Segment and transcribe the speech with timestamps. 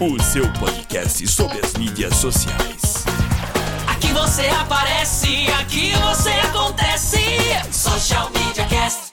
[0.00, 3.04] o seu podcast sobre as mídias sociais.
[3.86, 7.18] Aqui você aparece, aqui você acontece.
[7.70, 9.12] Social Media Cast.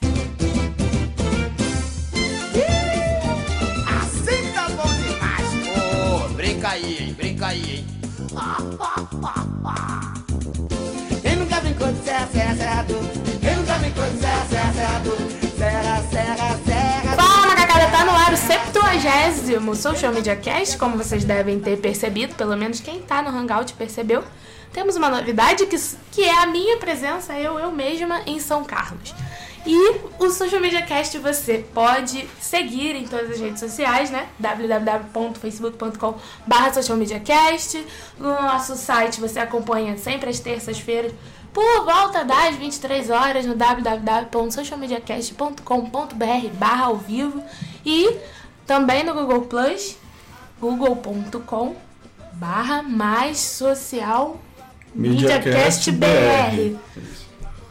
[3.86, 6.24] Assim tá bom demais.
[6.24, 7.12] Ô, brinca aí, hein?
[7.12, 7.86] Brinca aí, hein?
[11.20, 13.38] Quem nunca brincou de serra, serra, serra, do?
[13.40, 15.37] Quem nunca brincou de serra, serra,
[18.76, 23.22] ar o 70 Social Media Cast, como vocês devem ter percebido, pelo menos quem tá
[23.22, 24.22] no Hangout percebeu.
[24.72, 25.76] Temos uma novidade que,
[26.12, 29.14] que é a minha presença, eu, eu mesma, em São Carlos.
[29.66, 34.26] E o Social Media Cast você pode seguir em todas as redes sociais, né?
[34.38, 36.14] www.facebook.com
[36.46, 37.84] barra socialmediacast.
[38.18, 41.12] No nosso site você acompanha sempre às terças-feiras
[41.52, 47.42] por volta das 23 horas no www.socialmediacast.com.br barra ao vivo
[47.84, 48.16] e
[48.68, 49.96] também no Google Plus,
[50.60, 51.74] google.com
[52.34, 54.38] barra mais social
[54.94, 56.76] Mediacast Mediacast BR.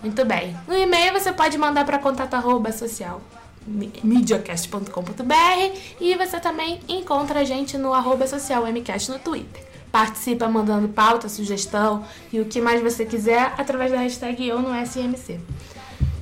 [0.01, 0.57] Muito bem.
[0.67, 3.21] No e-mail você pode mandar para contato arroba social
[3.67, 9.63] mediacast.com.br e você também encontra a gente no arroba social mcast no Twitter.
[9.91, 12.03] Participa mandando pauta, sugestão
[12.33, 15.39] e o que mais você quiser através da hashtag eu no SMC.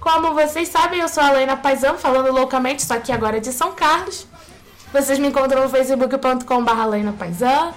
[0.01, 3.71] Como vocês sabem, eu sou a Helena Paisão, falando loucamente, só que agora de São
[3.71, 4.27] Carlos.
[4.95, 7.73] Vocês me encontram no facebook.com.br Paisão,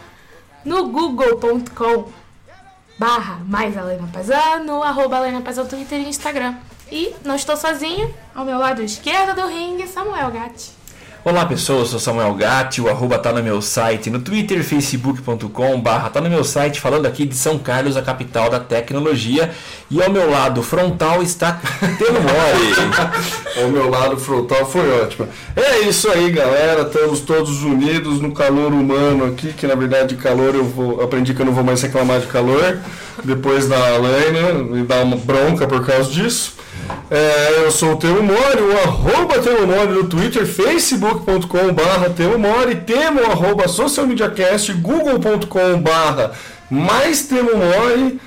[0.64, 2.12] no google.com
[2.96, 6.54] barra mais Helena Paisão, no arroba Helena Paisão Twitter e Instagram.
[6.92, 10.77] E não estou sozinha, ao meu lado esquerdo do ringue, Samuel Gatti.
[11.24, 15.80] Olá pessoal, eu sou Samuel Gatti, o arroba tá no meu site, no Twitter, facebook.com
[15.80, 19.50] barra tá no meu site, falando aqui de São Carlos, a capital da tecnologia.
[19.90, 21.60] E ao meu lado frontal está
[21.98, 22.98] Telo Mori.
[23.60, 25.28] Ao meu lado frontal foi ótimo.
[25.56, 26.82] É isso aí, galera.
[26.82, 31.02] Estamos todos unidos no calor humano aqui, que na verdade calor eu vou.
[31.02, 32.78] Aprendi que eu não vou mais reclamar de calor.
[33.24, 36.57] Depois da Helena me dá uma bronca por causa disso.
[37.10, 42.38] É, eu sou o Temo Mori, o arroba Temo Mori no Twitter, facebook.com barra Temo
[42.38, 43.64] Mori, temo arroba
[44.80, 46.32] google.com barra
[46.70, 48.20] mais Temo Mori.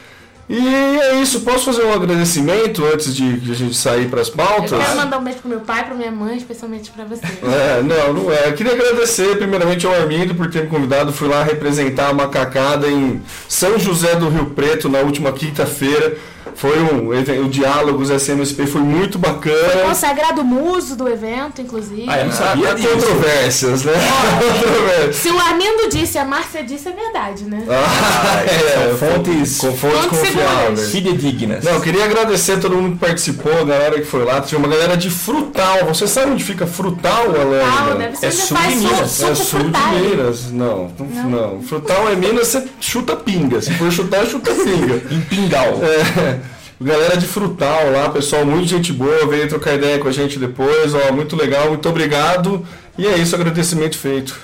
[0.53, 4.29] E é isso, posso fazer um agradecimento antes de, de a gente sair para as
[4.29, 4.73] pautas?
[4.73, 7.21] Eu quero mandar um beijo pro meu pai, pra minha mãe, especialmente pra você.
[7.25, 8.49] É, não, não é.
[8.49, 11.13] Eu queria agradecer primeiramente ao Armindo por ter me convidado.
[11.13, 16.17] Fui lá representar a macacada em São José do Rio Preto na última quinta-feira.
[16.55, 17.09] Foi um,
[17.45, 19.83] o Diálogos SMSP foi muito Foi bacana.
[19.87, 22.05] consagrado muso do evento, inclusive.
[22.07, 23.93] Ah, eu não sabia controvérsias, né?
[24.39, 25.15] Controvérsias.
[25.15, 27.63] Se o Armindo disse, a Márcia disse, é verdade, né?
[27.69, 30.91] Ah, é, São fontes- com fontes fontes confiáveis.
[30.91, 31.63] Fidedignas.
[31.63, 34.41] Não, eu queria agradecer a todo mundo que participou, a galera que foi lá.
[34.41, 35.85] Tinha uma galera de Frutal.
[35.87, 37.71] Você sabe onde fica Frutal, Alana?
[37.71, 39.99] Frutal, deve ser É sul de Minas, É sul de.
[40.09, 40.51] Minas.
[40.51, 41.61] Não, não, não.
[41.61, 43.61] Frutal é Minas, você chuta pinga.
[43.61, 45.01] Se for chutar, chuta pinga.
[45.11, 45.79] Em Pingal.
[45.83, 46.39] É,
[46.81, 50.95] galera de Frutal lá, pessoal, muito gente boa, veio trocar ideia com a gente depois,
[50.95, 52.65] ó, muito legal, muito obrigado.
[52.97, 54.39] E é isso, agradecimento feito.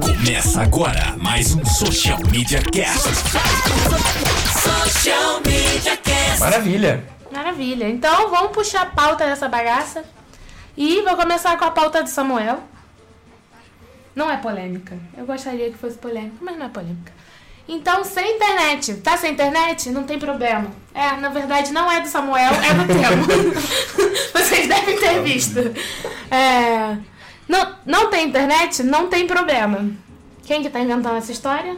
[0.00, 3.08] Começa agora mais um Social Media Cast.
[4.62, 6.40] Social Media Cast.
[6.40, 7.04] Maravilha.
[7.32, 7.88] Maravilha.
[7.88, 10.04] Então vamos puxar a pauta dessa bagaça.
[10.76, 12.60] E vou começar com a pauta do Samuel.
[14.14, 14.96] Não é polêmica.
[15.16, 17.12] Eu gostaria que fosse polêmica, mas não é polêmica.
[17.68, 18.94] Então, sem internet.
[18.94, 19.90] Tá sem internet?
[19.90, 20.70] Não tem problema.
[20.94, 23.62] É, na verdade, não é do Samuel, é do Temo.
[24.34, 25.58] Vocês devem ter visto.
[26.30, 26.96] É,
[27.48, 28.82] não, não tem internet?
[28.82, 29.90] Não tem problema.
[30.44, 31.76] Quem que tá inventando essa história?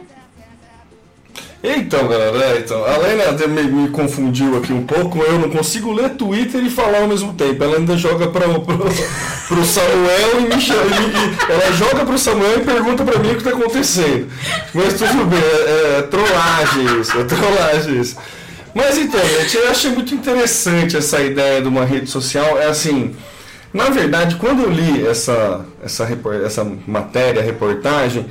[1.67, 5.91] Então, galera, é, então, a Lena me, me confundiu aqui um pouco, eu não consigo
[5.91, 7.63] ler Twitter e falar ao mesmo tempo.
[7.63, 8.47] Ela ainda joga para
[9.47, 10.81] pro Samuel e me chama.
[11.49, 14.27] ela joga pro Samuel e pergunta pra mim o que tá acontecendo.
[14.73, 18.15] Mas tudo bem, é, é trollagem isso, é trollagem isso.
[18.73, 22.59] Mas então, gente, eu achei muito interessante essa ideia de uma rede social.
[22.59, 23.15] É assim,
[23.73, 26.07] na verdade, quando eu li essa, essa,
[26.45, 28.25] essa matéria, reportagem,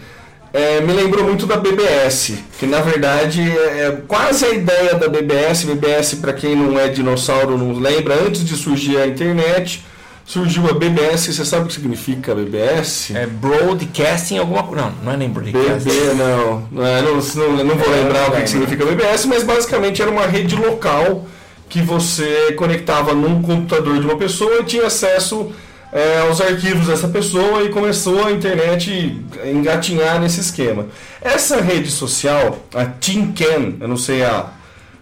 [0.55, 5.09] é, me lembrou muito da BBS, que na verdade é é quase a ideia da
[5.09, 5.65] BBS.
[5.65, 9.85] BBS, para quem não é dinossauro, não lembra, antes de surgir a internet,
[10.25, 11.27] surgiu a BBS.
[11.35, 13.11] Você sabe o que significa BBS?
[13.15, 14.85] É broadcasting alguma coisa.
[14.85, 15.91] Não, não é nem broadcasting.
[15.91, 16.69] BB, não.
[16.71, 20.00] Não, é, não, não, não vou É, lembrar o que, que significa BBS, mas basicamente
[20.00, 21.27] era uma rede local
[21.69, 25.50] que você conectava num computador de uma pessoa e tinha acesso
[25.94, 30.88] é, aos arquivos dessa pessoa e começou a internet engatinhar nesse esquema.
[31.23, 34.49] Essa rede social, a TinCan, eu não sei a,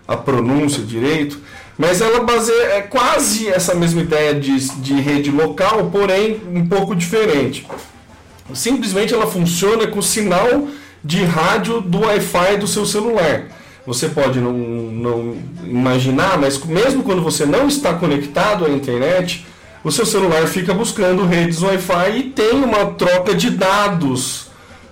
[0.06, 1.40] a pronúncia direito,
[1.78, 6.94] mas ela baseia é quase essa mesma ideia de, de rede local, porém um pouco
[6.94, 7.66] diferente.
[8.52, 10.68] Simplesmente ela funciona com sinal
[11.02, 13.46] de rádio do Wi-Fi do seu celular.
[13.86, 19.46] Você pode não, não imaginar, mas mesmo quando você não está conectado à internet,
[19.84, 24.46] o seu celular fica buscando redes Wi-Fi e tem uma troca de dados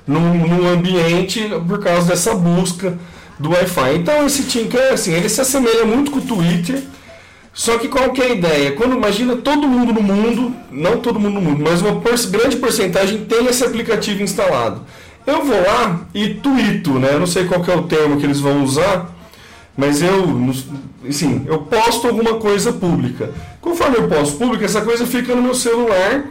[0.07, 2.99] no, no ambiente por causa dessa busca
[3.39, 3.95] do Wi-Fi.
[3.97, 6.83] Então esse Tinker, assim, ele se assemelha muito com o Twitter,
[7.53, 8.73] só que qual que é a ideia?
[8.73, 12.57] Quando imagina todo mundo no mundo, não todo mundo no mundo, mas uma por- grande
[12.57, 14.83] porcentagem tem esse aplicativo instalado.
[15.27, 17.11] Eu vou lá e tweeto, né?
[17.13, 19.11] Eu não sei qual que é o termo que eles vão usar,
[19.76, 20.52] mas eu,
[21.08, 23.32] assim, eu posto alguma coisa pública.
[23.61, 26.25] Conforme eu posto pública, essa coisa fica no meu celular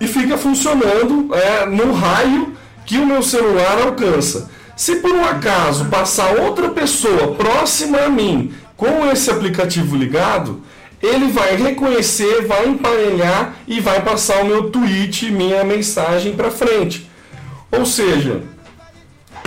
[0.00, 2.54] e fica funcionando é, no raio
[2.86, 4.50] que o meu celular alcança.
[4.76, 10.62] Se por um acaso passar outra pessoa próxima a mim com esse aplicativo ligado,
[11.02, 17.10] ele vai reconhecer, vai emparelhar e vai passar o meu tweet, minha mensagem para frente.
[17.70, 18.42] Ou seja,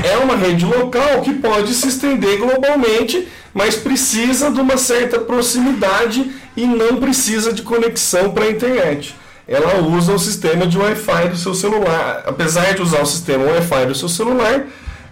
[0.03, 6.31] é uma rede local que pode se estender globalmente, mas precisa de uma certa proximidade
[6.55, 9.15] e não precisa de conexão para a internet.
[9.47, 12.23] Ela usa o sistema de Wi-Fi do seu celular.
[12.25, 14.65] Apesar de usar o sistema Wi-Fi do seu celular,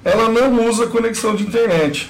[0.03, 2.09] ela não usa conexão de internet.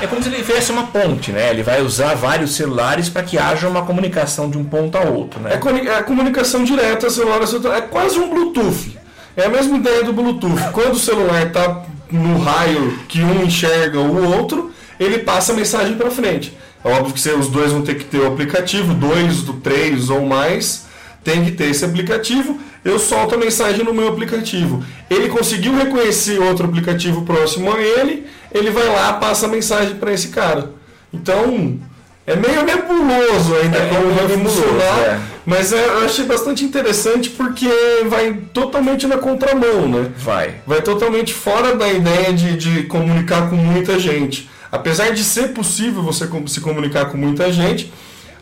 [0.00, 1.50] É como se ele fizesse uma ponte, né?
[1.50, 5.40] Ele vai usar vários celulares para que haja uma comunicação de um ponto a outro,
[5.40, 5.54] né?
[5.54, 7.78] É, coni- é a comunicação direta celular a celular.
[7.78, 8.98] É quase um Bluetooth.
[9.36, 10.60] É a mesma ideia do Bluetooth.
[10.72, 11.82] Quando o celular está
[12.16, 16.56] no raio que um enxerga o outro, ele passa a mensagem para frente.
[16.84, 20.24] É óbvio que os dois vão ter que ter o aplicativo, dois, do três ou
[20.24, 20.86] mais,
[21.22, 22.58] tem que ter esse aplicativo.
[22.84, 24.84] Eu solto a mensagem no meu aplicativo.
[25.08, 30.12] Ele conseguiu reconhecer outro aplicativo próximo a ele, ele vai lá, passa a mensagem para
[30.12, 30.72] esse cara.
[31.12, 31.78] Então,
[32.26, 34.98] é meio nebuloso ainda É, como é vai funcionar.
[35.00, 35.20] é.
[35.44, 37.68] Mas é, eu achei bastante interessante porque
[38.08, 40.10] vai totalmente na contramão, né?
[40.16, 40.54] Vai.
[40.66, 44.48] Vai totalmente fora da ideia de, de comunicar com muita gente.
[44.72, 47.92] Apesar de ser possível você se comunicar com muita gente,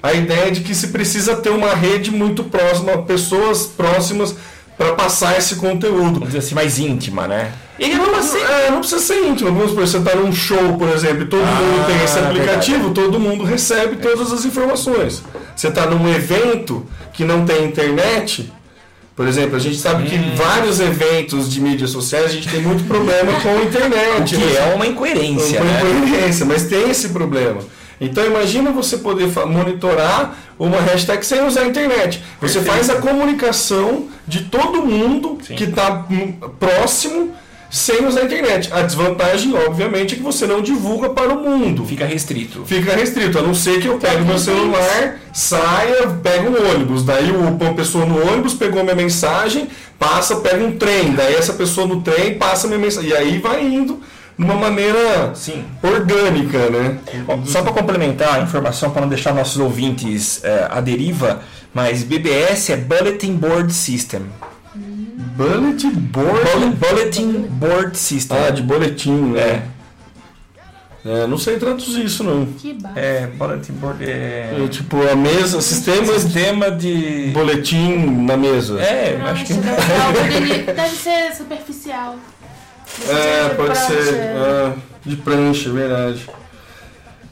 [0.02, 4.34] a ideia é de que se precisa ter uma rede muito próxima, pessoas próximas
[4.78, 6.14] para passar esse conteúdo.
[6.14, 7.52] Vamos dizer assim, mais íntima, né?
[7.82, 9.50] E não, é, não precisa ser íntimo.
[9.50, 13.18] Vamos supor, você está num show, por exemplo, e todo mundo tem esse aplicativo, todo
[13.18, 15.22] mundo recebe todas as informações.
[15.56, 18.52] Você está num evento que não tem internet,
[19.16, 22.84] por exemplo, a gente sabe que vários eventos de mídias sociais a gente tem muito
[22.84, 24.36] problema com a internet.
[24.36, 24.70] Que né?
[24.70, 26.06] é uma incoerência, Uma né?
[26.06, 27.60] incoerência, mas tem esse problema.
[28.00, 32.22] Então imagina você poder monitorar uma hashtag sem usar a internet.
[32.40, 36.06] Você faz a comunicação de todo mundo que está
[36.58, 37.32] próximo
[37.72, 38.68] sem usar a internet.
[38.70, 41.86] A desvantagem, obviamente, é que você não divulga para o mundo.
[41.86, 42.64] Fica restrito.
[42.66, 47.02] Fica restrito, a não ser que eu pegue meu celular, saia, pego um ônibus.
[47.02, 51.12] Daí o- uma pessoa no ônibus pegou minha mensagem, passa, pega um trem.
[51.14, 53.08] Daí essa pessoa no trem passa minha mensagem.
[53.08, 54.00] E aí vai indo
[54.38, 55.64] de uma maneira Sim.
[55.82, 56.98] orgânica, né?
[57.26, 61.40] Bom, Só para complementar a informação, para não deixar nossos ouvintes eh, à deriva,
[61.72, 64.22] mas BBS é Bulletin Board System.
[65.36, 66.40] Bullet board.
[66.52, 68.36] Bullet- Bulletin Board System.
[68.38, 69.40] Ah, de boletim, né?
[69.40, 69.62] É.
[71.04, 72.46] É, não sei traduzir isso não.
[72.46, 72.94] Que barra.
[73.00, 74.54] É, Bulletin Board é.
[74.64, 77.30] É, tipo, a mesa, sistema de Sistema de.
[77.32, 78.80] boletim na mesa.
[78.80, 79.54] É, Não, acho que.
[79.54, 82.16] deve, ser deve ser superficial.
[83.04, 83.94] Deve É, ser pode ser.
[83.96, 84.32] prancha.
[84.36, 84.72] ah,
[85.04, 86.30] de prancha, é verdade.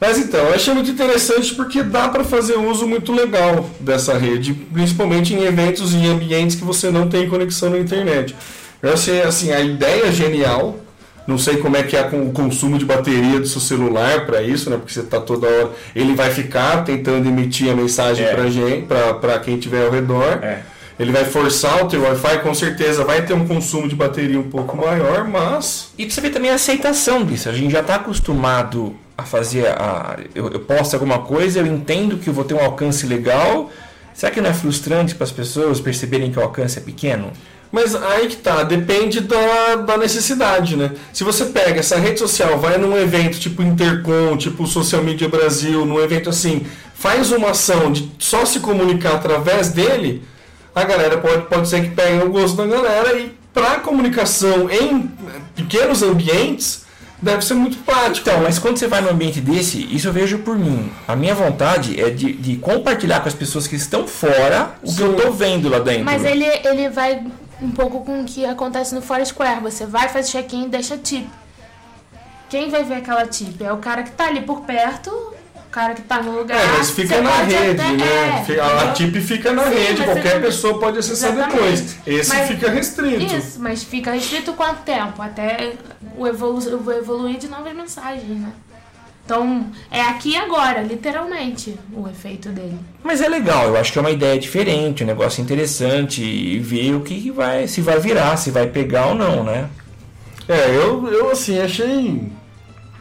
[0.00, 4.54] Mas então, eu achei muito interessante porque dá para fazer uso muito legal dessa rede,
[4.54, 8.35] principalmente em eventos e em ambientes que você não tem conexão na internet.
[8.83, 10.80] Eu achei assim, a ideia é genial.
[11.26, 14.42] Não sei como é que é com o consumo de bateria do seu celular para
[14.42, 14.76] isso, né?
[14.76, 15.71] Porque você está toda hora.
[15.95, 18.35] Ele vai ficar tentando emitir a mensagem É.
[18.35, 20.40] para gente, para quem estiver ao redor.
[20.42, 20.62] É.
[20.99, 24.50] Ele vai forçar o teu Wi-Fi, com certeza vai ter um consumo de bateria um
[24.50, 27.49] pouco maior, mas E precisa ver também a aceitação disso.
[27.49, 29.67] A gente já está acostumado a fazer.
[29.69, 33.71] A, eu, eu posto alguma coisa, eu entendo que eu vou ter um alcance legal.
[34.12, 37.33] Será que não é frustrante para as pessoas perceberem que o alcance é pequeno?
[37.73, 40.91] Mas aí que tá, depende da, da necessidade, né?
[41.12, 45.87] Se você pega essa rede social, vai num evento tipo Intercom, tipo Social Media Brasil,
[45.87, 50.25] num evento assim, faz uma ação de só se comunicar através dele,
[50.75, 55.11] a galera pode, pode ser que pegue o gosto da galera e para comunicação em
[55.55, 56.85] pequenos ambientes
[57.21, 58.29] deve ser muito prático.
[58.29, 60.91] Então, mas quando você vai num ambiente desse, isso eu vejo por mim.
[61.07, 65.00] A minha vontade é de, de compartilhar com as pessoas que estão fora o que
[65.03, 66.05] eu tô vendo lá dentro.
[66.05, 67.25] Mas ele, ele vai
[67.61, 69.61] um pouco com o que acontece no Foursquare.
[69.61, 71.29] Você vai, faz check-in e deixa tip.
[72.49, 73.62] Quem vai ver aquela tip?
[73.62, 75.11] É o cara que tá ali por perto,
[75.71, 76.59] cara que tá no lugar.
[76.59, 78.39] É, mas fica na rede, até- né?
[78.41, 81.57] é, Fica- a tip fica na Sim, rede, qualquer pessoa pode acessar Exatamente.
[81.57, 81.97] depois.
[82.07, 83.37] Esse Mas- fica restrito.
[83.37, 85.21] Isso, mas fica restrito quanto tempo?
[85.23, 85.75] Até
[86.17, 88.50] o, evolu o evoluir de novas mensagens, né?
[89.25, 92.77] Então, é aqui e agora, literalmente, o efeito dele.
[93.05, 96.95] Mas é legal, eu acho que é uma ideia diferente, um negócio interessante e ver
[96.97, 99.69] o que que vai, se vai virar, se vai pegar ou não, né?
[100.49, 102.25] É, eu, eu assim, achei.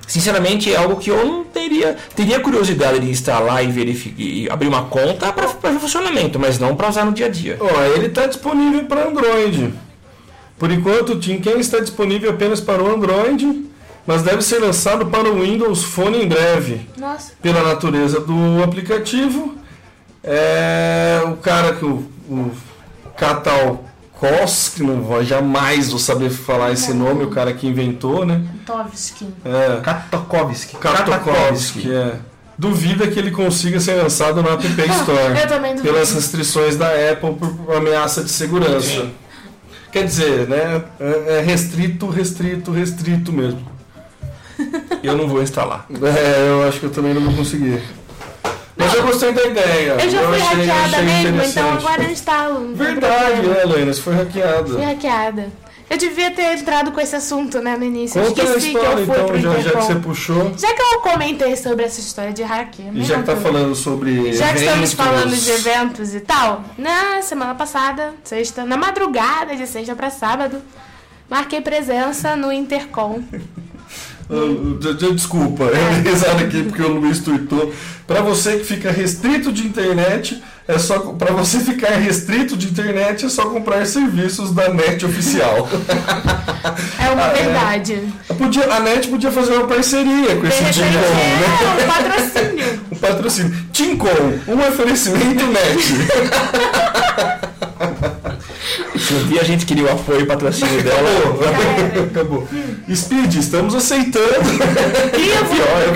[0.10, 4.68] Sinceramente, é algo que eu não teria, teria curiosidade de instalar e verificar, e abrir
[4.68, 5.48] uma conta para
[5.80, 7.58] funcionamento, mas não para usar no dia a dia.
[7.60, 9.72] Ó, ele está disponível para Android.
[10.58, 13.70] Por enquanto, o Tinken está disponível apenas para o Android,
[14.08, 16.82] mas deve ser lançado para o Windows Phone em breve.
[16.98, 19.54] Nossa, Pela natureza do aplicativo,
[20.24, 22.52] é o cara que o, o
[23.16, 23.86] Katal
[24.20, 28.44] Kos, que não vou jamais vou saber falar esse nome, o cara que inventou, né?
[28.66, 29.28] Tovsky.
[29.46, 30.76] É, Katakovsky.
[30.76, 32.18] Katakovsky, é.
[32.58, 35.40] Duvida que ele consiga ser lançado no App Store.
[35.40, 35.94] Eu também duvido.
[35.94, 39.08] Pelas restrições da Apple por ameaça de segurança.
[39.90, 40.84] Quer dizer, né?
[41.00, 43.66] É é restrito, restrito, restrito mesmo.
[45.02, 45.86] Eu não vou instalar.
[45.90, 47.82] É, eu acho que eu também não vou conseguir.
[48.80, 49.98] Mas eu gostei da ideia.
[50.02, 52.60] Eu já fui achei- hackeada achei mesmo, então agora eu instalo.
[52.62, 53.94] não tem Verdade, né, Helena?
[53.94, 54.64] Você foi hackeada.
[54.70, 55.48] Fui hackeada.
[55.90, 58.22] Eu devia ter entrado com esse assunto, né, no início.
[58.22, 60.54] Eu Conta a esqueci que eu história, fui então, já, já que você puxou.
[60.56, 64.32] Já que eu comentei sobre essa história de hack, E já que tá falando sobre.
[64.34, 69.56] Já que estamos eventos, falando de eventos e tal, na semana passada, sexta, na madrugada
[69.56, 70.62] de sexta pra sábado,
[71.28, 73.22] marquei presença no Intercom.
[74.30, 77.74] Ah, de- de- Desculpa, eu dei risada aqui porque o Luiz tweetou.
[78.06, 83.26] Pra você que fica restrito de internet, é só para você ficar restrito de internet
[83.26, 85.68] é só comprar serviços da net oficial.
[87.00, 87.44] É uma Ah, é?
[87.44, 88.04] verdade.
[88.38, 91.46] Podia, a net podia fazer uma parceria com esse Tincom, né?
[91.80, 92.82] é um patrocínio.
[92.92, 93.56] Um patrocínio.
[93.74, 95.94] Tincom, um oferecimento net.
[99.10, 102.04] Se um dia a gente queria o apoio e patrocínio dela, Acabou.
[102.04, 102.48] Acabou.
[102.94, 104.28] Speed, estamos aceitando.
[105.16, 105.56] Vivo!
[105.84, 105.94] Eu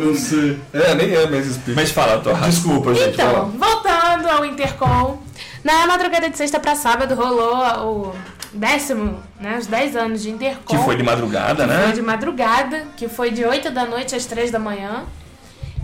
[0.00, 0.06] Vivo!
[0.06, 0.58] não sei.
[0.72, 1.76] É, nem é mais Speed.
[1.76, 2.34] mas fala, tua.
[2.34, 3.10] Desculpa, gente.
[3.14, 5.22] Então, voltando ao Intercom,
[5.62, 8.14] na madrugada de sexta pra sábado rolou o
[8.52, 10.76] décimo, né, os 10 anos de Intercom.
[10.76, 11.92] Que foi de madrugada, Foi né?
[11.92, 15.04] de madrugada, que foi de 8 da noite às 3 da manhã.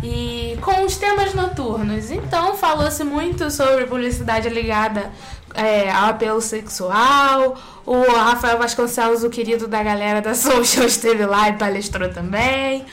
[0.03, 2.11] E com os temas noturnos.
[2.11, 5.11] Então falou-se muito sobre publicidade ligada
[5.59, 7.57] é, apelo sexual.
[7.85, 12.87] O Rafael Vasconcelos, o querido da galera da Social, esteve lá e palestrou também.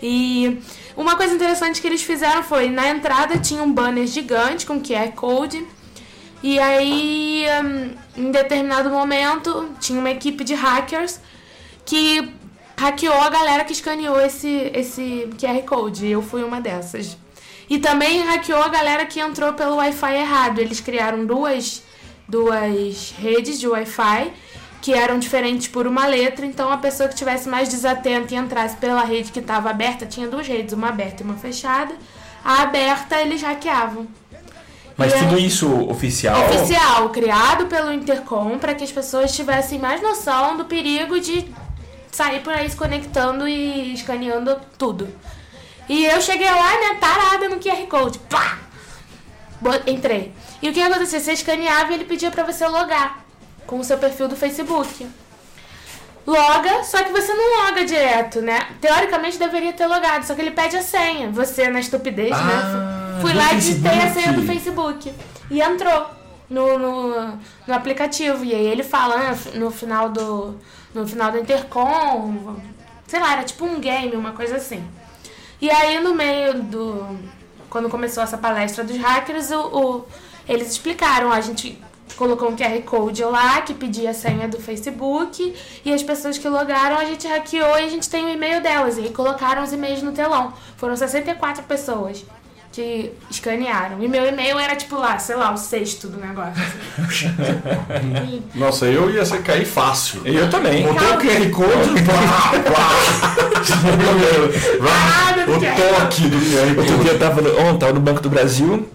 [0.00, 0.60] E
[0.96, 5.10] uma coisa interessante que eles fizeram foi, na entrada tinha um banner gigante com QR
[5.12, 5.66] Code.
[6.42, 11.20] E aí, hum, em determinado momento, tinha uma equipe de hackers
[11.84, 12.32] que
[12.76, 16.06] hackeou a galera que escaneou esse, esse QR Code.
[16.06, 17.16] Eu fui uma dessas.
[17.68, 20.58] E também hackeou a galera que entrou pelo Wi-Fi errado.
[20.58, 21.82] Eles criaram duas,
[22.36, 24.32] duas redes de Wi-Fi
[24.80, 26.44] que eram diferentes por uma letra.
[26.46, 30.26] Então a pessoa que tivesse mais desatenta e entrasse pela rede que estava aberta, tinha
[30.26, 31.94] duas redes, uma aberta e uma fechada.
[32.44, 34.06] A aberta eles hackeavam.
[34.96, 36.40] Mas E tudo aí- isso oficial.
[36.46, 41.46] Oficial, criado pelo Intercom para que as pessoas tivessem mais noção do perigo de
[42.10, 45.08] sair por aí se conectando e escaneando tudo.
[45.88, 48.18] E eu cheguei lá, né, tarada no QR Code.
[48.20, 48.58] Pá!
[49.86, 50.32] Entrei.
[50.60, 51.20] E o que acontecia?
[51.20, 53.24] Você escaneava e ele pedia para você logar
[53.66, 55.06] com o seu perfil do Facebook.
[56.26, 58.68] Loga, só que você não loga direto, né?
[58.80, 61.30] Teoricamente deveria ter logado, só que ele pede a senha.
[61.30, 63.20] Você, na estupidez, Ah, né?
[63.20, 65.12] Fui lá e digitei a senha do Facebook.
[65.50, 66.06] E entrou
[66.48, 68.44] no, no, no aplicativo.
[68.44, 70.56] E aí ele fala né, no final do.
[70.94, 72.56] No final do Intercom.
[73.06, 74.84] Sei lá, era tipo um game, uma coisa assim.
[75.60, 77.18] E aí no meio do.
[77.72, 80.04] Quando começou essa palestra dos hackers, o, o-
[80.46, 81.80] eles explicaram, a gente
[82.18, 86.46] colocou um QR Code lá que pedia a senha do Facebook e as pessoas que
[86.46, 88.98] logaram a gente hackeou e a gente tem o e-mail delas.
[88.98, 90.52] E colocaram os e-mails no telão.
[90.76, 92.22] Foram 64 pessoas
[92.72, 94.02] que escanearam.
[94.02, 96.52] E meu e-mail era tipo lá, sei lá, o sexto do negócio.
[96.98, 97.26] assim.
[98.54, 100.22] E- Nossa, eu ia ser cair fácil.
[100.24, 100.82] Eu também.
[100.84, 102.52] Botei o QR Code, pá,
[104.80, 105.44] Nada pá.
[105.46, 107.02] do o toque do QR Outro Code.
[107.04, 108.88] dia eu tava, no- ontem, tava no Banco do Brasil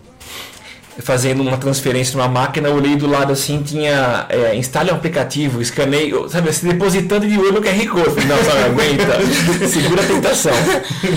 [0.99, 5.61] fazendo uma transferência numa máquina, eu olhei do lado assim, tinha é, instale um aplicativo,
[5.61, 8.09] escanei, sabe, assim, depositando de olho QR Code.
[8.09, 10.53] Falei, Não, sabe, aguenta, segura a tentação.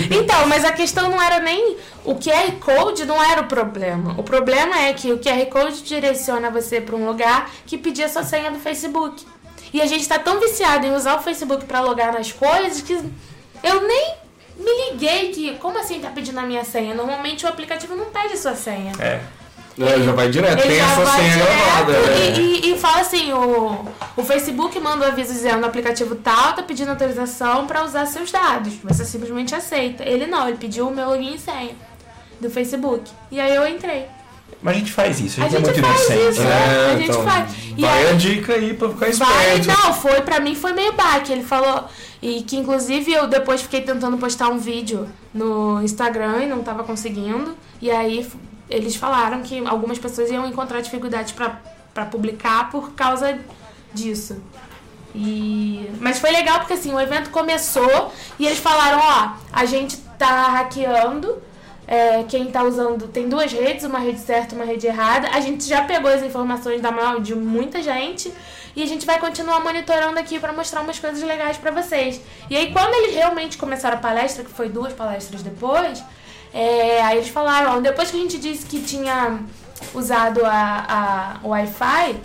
[0.09, 1.77] Então, mas a questão não era nem.
[2.03, 4.15] O QR Code não era o problema.
[4.17, 8.23] O problema é que o QR Code direciona você para um lugar que pedia sua
[8.23, 9.25] senha do Facebook.
[9.73, 12.93] E a gente tá tão viciado em usar o Facebook para logar nas coisas que
[12.93, 14.15] eu nem
[14.57, 15.55] me liguei que.
[15.57, 16.93] Como assim tá pedindo a minha senha?
[16.93, 18.91] Normalmente o aplicativo não pede sua senha.
[18.99, 19.21] É.
[19.79, 21.91] É, já vai direto, Ele tem já essa vai senha direto gravada.
[21.93, 22.39] e, é.
[22.39, 23.85] e- e fala assim, o,
[24.17, 28.31] o Facebook manda um aviso dizendo o aplicativo tal tá pedindo autorização para usar seus
[28.31, 28.73] dados.
[28.83, 30.03] Você simplesmente aceita.
[30.03, 31.75] Ele não, ele pediu o meu login e senha
[32.39, 33.09] do Facebook.
[33.31, 34.05] E aí eu entrei.
[34.61, 36.29] Mas a gente faz isso, a A gente, gente é muito faz inocente.
[36.31, 36.49] isso, né?
[36.49, 36.85] né?
[36.93, 37.51] a gente então, faz.
[37.77, 39.67] E vai aí- a dica aí pra ficar Vai, esperto.
[39.81, 41.31] não, foi, pra mim foi meio baque.
[41.31, 41.85] Ele falou,
[42.21, 46.83] e que inclusive eu depois fiquei tentando postar um vídeo no Instagram e não tava
[46.83, 47.55] conseguindo.
[47.81, 48.29] E aí
[48.71, 53.37] eles falaram que algumas pessoas iam encontrar dificuldades pra publicar por causa
[53.93, 54.41] disso.
[55.13, 55.91] E...
[55.99, 60.47] Mas foi legal porque assim, o evento começou e eles falaram, ó, a gente tá
[60.49, 61.41] hackeando.
[61.87, 65.27] é, quem tá usando tem duas redes, uma rede certa uma rede errada.
[65.33, 68.31] A gente já pegou as informações da mão de muita gente
[68.73, 72.21] e a gente vai continuar monitorando aqui pra mostrar umas coisas legais pra vocês.
[72.49, 76.01] E aí quando eles realmente começaram a palestra, que foi duas palestras depois,
[76.53, 79.39] é, aí eles falaram, ó, depois que a gente disse que tinha
[79.93, 82.15] usado a, a Wi-Fi,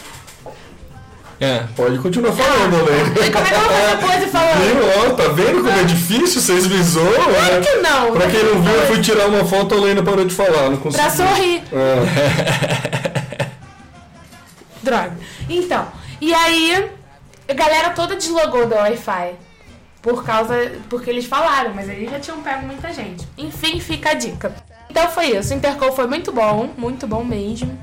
[1.40, 1.64] É.
[1.76, 3.30] Pode continuar falando, né?
[3.30, 4.58] como é que eu vou fazer pose falando?
[4.64, 5.10] Viu?
[5.10, 6.40] Ó, tá vendo como é difícil?
[6.40, 7.12] Vocês visou?
[7.12, 7.60] Claro né?
[7.60, 8.12] que não.
[8.12, 10.78] Pra quem não viu, eu fui tirar uma foto, a Lena parou de falar, não
[10.78, 11.02] consegui.
[11.04, 11.62] Pra sorrir.
[11.72, 13.46] É.
[14.82, 15.12] Droga.
[15.48, 15.86] Então,
[16.20, 16.90] e aí
[17.48, 19.34] a galera toda deslogou da Wi-Fi.
[20.06, 20.54] Por causa.
[20.88, 23.26] Porque eles falaram, mas eles já tinham pego muita gente.
[23.36, 24.54] Enfim, fica a dica.
[24.88, 25.52] Então foi isso.
[25.52, 27.76] O Intercol foi muito bom, muito bom mesmo.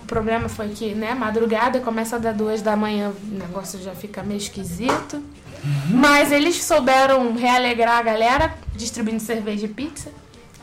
[0.00, 3.92] O problema foi que, né, madrugada começa a dar duas da manhã, o negócio já
[3.96, 5.20] fica meio esquisito.
[5.88, 10.12] Mas eles souberam realegrar a galera, distribuindo cerveja e pizza,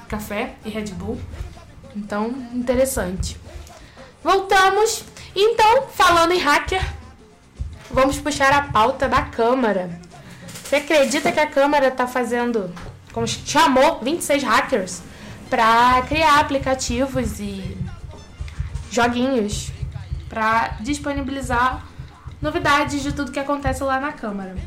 [0.07, 1.19] café e Red Bull.
[1.93, 3.37] Então, interessante.
[4.23, 5.03] Voltamos.
[5.35, 6.81] Então, falando em hacker,
[7.91, 10.06] vamos puxar a pauta da Câmara.
[10.67, 12.69] Você acredita que a Câmara está fazendo,
[13.13, 15.01] como chamou, 26 hackers
[15.49, 17.77] para criar aplicativos e
[18.91, 19.71] joguinhos
[20.27, 21.87] para disponibilizar
[22.41, 24.57] novidades de tudo que acontece lá na Câmara.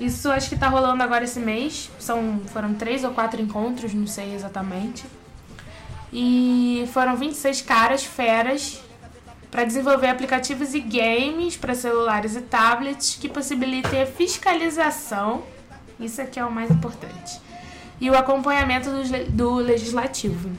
[0.00, 1.90] Isso acho que tá rolando agora esse mês.
[1.98, 5.04] São, foram três ou quatro encontros, não sei exatamente.
[6.10, 8.80] E foram 26 caras feras
[9.50, 15.42] para desenvolver aplicativos e games para celulares e tablets que possibilitem a fiscalização,
[15.98, 17.40] isso aqui é o mais importante,
[18.00, 20.50] e o acompanhamento do, do legislativo.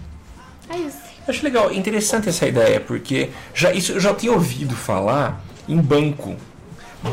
[0.69, 0.97] É isso.
[1.27, 6.35] Acho legal, interessante essa ideia, porque já, isso eu já tinha ouvido falar em banco.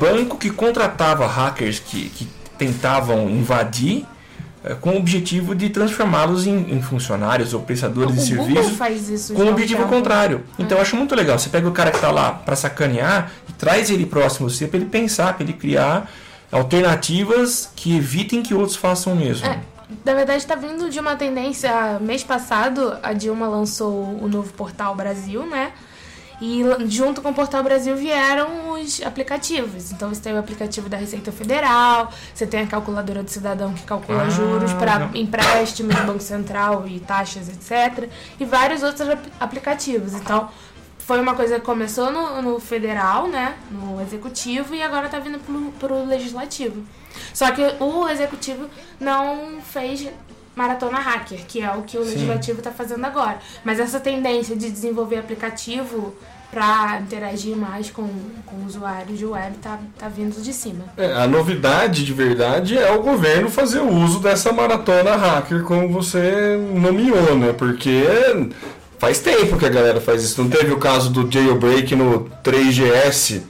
[0.00, 2.26] Banco que contratava hackers que, que
[2.58, 4.06] tentavam invadir
[4.74, 9.08] com o objetivo de transformá-los em, em funcionários ou prestadores de o Google serviços faz
[9.08, 9.94] isso com o um objetivo tempo.
[9.94, 10.44] contrário.
[10.58, 11.38] Então eu acho muito legal.
[11.38, 14.66] Você pega o cara que está lá para sacanear e traz ele próximo a você
[14.66, 16.10] para ele pensar, para ele criar
[16.50, 19.46] alternativas que evitem que outros façam o mesmo.
[19.46, 19.60] É,
[20.04, 21.98] na verdade, está vindo de uma tendência.
[22.00, 25.72] Mês passado, a Dilma lançou o novo Portal Brasil, né?
[26.40, 29.90] E junto com o Portal Brasil vieram os aplicativos.
[29.90, 33.82] Então você tem o aplicativo da Receita Federal, você tem a calculadora do cidadão que
[33.84, 38.10] calcula Ah, juros para empréstimos, Banco Central e taxas, etc.
[38.38, 40.12] E vários outros ap- aplicativos.
[40.12, 40.50] Então
[40.98, 43.54] foi uma coisa que começou no, no federal, né?
[43.70, 46.84] No executivo, e agora tá vindo pro, pro legislativo.
[47.32, 48.68] Só que o executivo
[49.00, 50.06] não fez
[50.56, 53.38] maratona hacker, que é o que o legislativo tá fazendo agora.
[53.62, 56.16] Mas essa tendência de desenvolver aplicativo
[56.50, 58.08] para interagir mais com,
[58.46, 60.84] com usuários de web tá, tá vindo de cima.
[60.96, 66.56] É, a novidade de verdade é o governo fazer uso dessa maratona hacker, como você
[66.72, 67.52] nomeou, né?
[67.52, 68.04] Porque
[68.98, 70.42] faz tempo que a galera faz isso.
[70.42, 73.42] Não teve o caso do jailbreak no 3GS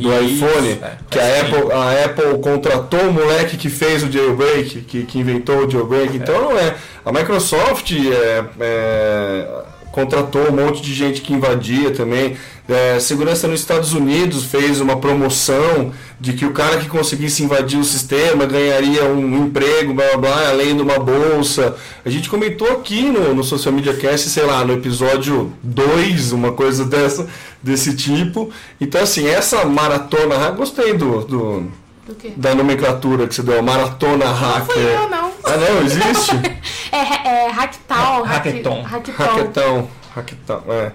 [0.00, 4.10] do Isso, iPhone, é, que a Apple, a Apple contratou o moleque que fez o
[4.10, 6.16] jailbreak, que, que inventou o jailbreak.
[6.16, 6.74] Então não é.
[7.04, 9.46] A Microsoft é, é,
[9.92, 12.36] contratou um monte de gente que invadia também.
[12.68, 17.80] É, segurança nos Estados Unidos fez uma promoção de que o cara que conseguisse invadir
[17.80, 21.74] o sistema ganharia um emprego, blá blá blá, além de uma bolsa.
[22.04, 26.52] A gente comentou aqui no, no Social Media Cast, sei lá, no episódio 2, uma
[26.52, 27.26] coisa dessa,
[27.62, 28.50] desse tipo.
[28.80, 31.72] Então, assim, essa maratona, ah, gostei do, do,
[32.06, 32.32] Do quê?
[32.36, 34.74] da nomenclatura que você deu, maratona hacker.
[34.74, 35.30] Fui eu, não.
[35.44, 36.32] Ah, não, existe?
[36.92, 38.24] É, é Hacktal.
[38.24, 38.82] hack- Hackathon.
[38.82, 39.24] Hackathon.
[39.24, 39.88] Hackathon.
[40.16, 40.92] Hackathon, é.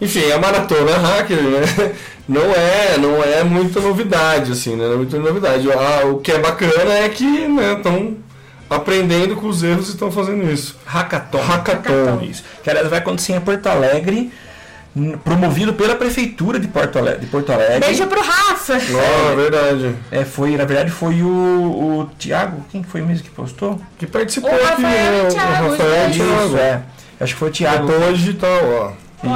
[0.00, 1.92] Enfim, a maratona hacker, né?
[2.26, 4.84] Não é, não é muita novidade, assim, né?
[4.86, 5.66] Não é muita novidade.
[5.72, 8.16] Ah, o que é bacana é que estão
[8.68, 10.76] aprendendo com os erros e estão fazendo isso.
[10.86, 11.38] Hackathon.
[11.40, 12.20] Hackathon.
[12.22, 12.44] Isso.
[12.62, 14.30] Que aliás vai acontecer em Porto Alegre,
[15.24, 17.20] promovido pela Prefeitura de Porto Alegre.
[17.20, 17.80] De Porto Alegre.
[17.80, 18.74] Beijo pro Rafa.
[18.76, 19.94] Ah, verdade.
[20.10, 23.80] É, foi, na verdade foi o, o Thiago, quem foi mesmo que postou?
[23.98, 25.28] Que participou O aqui, Rafael e né?
[25.28, 26.16] o Thiago, Rafael e o dois.
[26.16, 26.46] Thiago.
[26.46, 26.82] Isso, é.
[27.20, 27.52] Acho que foi o.
[27.52, 29.08] Então tá, ó.
[29.20, 29.28] Pô,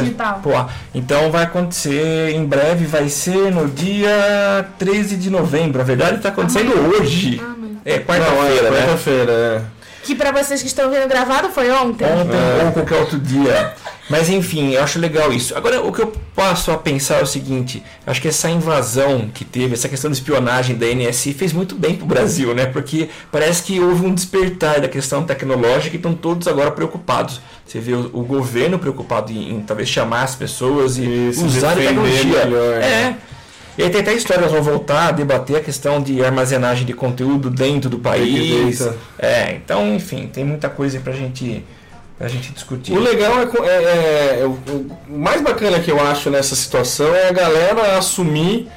[0.00, 0.40] digital.
[0.42, 0.50] Pô,
[0.94, 5.78] então vai acontecer em breve, vai ser no dia 13 de novembro.
[5.78, 7.40] Na verdade está acontecendo hoje.
[7.40, 7.74] Amanhã.
[7.84, 8.78] É quarta-feira, é, né?
[8.78, 9.60] quarta-feira, é.
[10.04, 12.04] Que pra vocês que estão vendo gravado foi ontem.
[12.06, 12.64] Ontem É.
[12.66, 13.72] ou qualquer outro dia.
[14.08, 15.56] Mas enfim, eu acho legal isso.
[15.56, 19.44] Agora, o que eu passo a pensar é o seguinte: acho que essa invasão que
[19.44, 22.66] teve, essa questão de espionagem da NSI fez muito bem pro Brasil, né?
[22.66, 27.40] Porque parece que houve um despertar da questão tecnológica e estão todos agora preocupados.
[27.66, 31.72] Você vê o, o governo preocupado em, em talvez chamar as pessoas e Isso, usar
[31.72, 32.44] a tecnologia.
[32.44, 32.86] melhor, né?
[32.86, 33.16] é.
[33.76, 36.86] E aí tem até a história, nós vamos voltar a debater a questão de armazenagem
[36.86, 38.80] de conteúdo dentro do país.
[39.18, 41.64] É, então, enfim, tem muita coisa aí pra gente,
[42.18, 42.92] pra gente discutir.
[42.92, 44.50] O legal é, é- é- é o,
[45.08, 48.68] o mais bacana que eu acho nessa situação é a galera assumir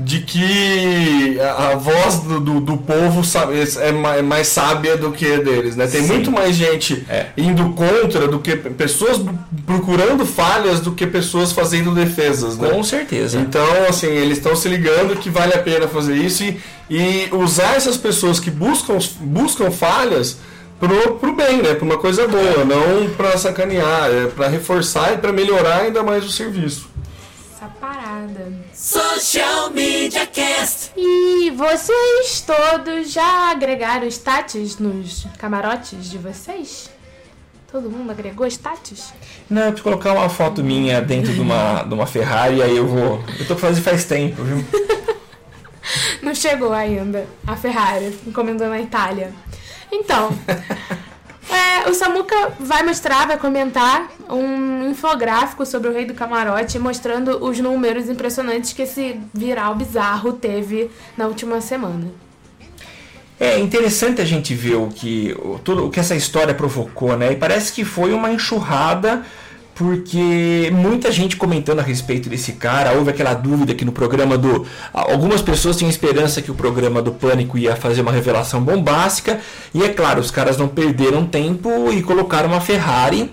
[0.00, 4.96] de que a, a voz do, do, do povo sabe, é, ma- é mais sábia
[4.96, 5.88] do que a deles, né?
[5.88, 6.06] Tem Sim.
[6.12, 7.26] muito mais gente É.
[7.36, 9.20] indo contra do que pessoas
[9.66, 12.70] procurando falhas do que pessoas fazendo defesas, né?
[12.70, 13.40] Com certeza.
[13.40, 17.74] Então, assim, eles estão se ligando que vale a pena fazer isso e, e usar
[17.74, 20.38] essas pessoas que buscam, buscam falhas
[20.78, 21.74] pro, pro bem, né?
[21.74, 26.24] Pra uma coisa boa, não pra sacanear, é pra reforçar e pra melhorar ainda mais
[26.24, 26.88] o serviço.
[27.54, 28.52] Essa parada.
[28.72, 30.92] Social Media Cast.
[30.96, 36.90] E vocês todos já agregaram status nos camarotes de vocês?
[37.70, 39.12] Todo mundo agregou status?
[39.50, 42.86] Não, eu preciso colocar uma foto minha dentro de uma, de uma Ferrari, aí eu
[42.86, 43.22] vou.
[43.38, 44.64] Eu tô fazendo faz tempo, viu?
[46.22, 49.32] Não chegou ainda a Ferrari, encomendou na Itália.
[49.90, 50.30] Então,
[51.50, 57.44] é, o Samuca vai mostrar, vai comentar um infográfico sobre o Rei do Camarote, mostrando
[57.44, 62.06] os números impressionantes que esse viral bizarro teve na última semana.
[63.40, 67.32] É interessante a gente ver o que, o, tudo, o que essa história provocou, né?
[67.32, 69.24] E parece que foi uma enxurrada,
[69.78, 74.66] porque muita gente comentando a respeito desse cara, houve aquela dúvida que no programa do.
[74.92, 79.38] Algumas pessoas tinham esperança que o programa do Pânico ia fazer uma revelação bombástica,
[79.72, 83.30] e é claro, os caras não perderam tempo e colocaram uma Ferrari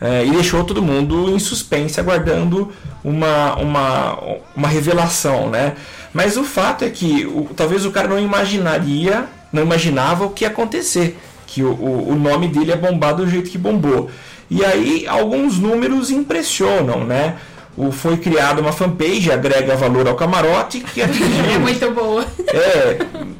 [0.00, 2.72] é, e deixou todo mundo em suspense, aguardando
[3.04, 4.18] uma, uma,
[4.56, 5.74] uma revelação, né?
[6.14, 10.44] Mas o fato é que o- talvez o cara não imaginaria, não imaginava o que
[10.44, 14.10] ia acontecer, que o, o, nome dele é bombado do jeito que bombou.
[14.50, 17.36] E aí alguns números impressionam, né?
[17.76, 22.26] O, foi criada uma fanpage, agrega valor ao camarote, que atingiu É muito boa.
[22.48, 22.98] é,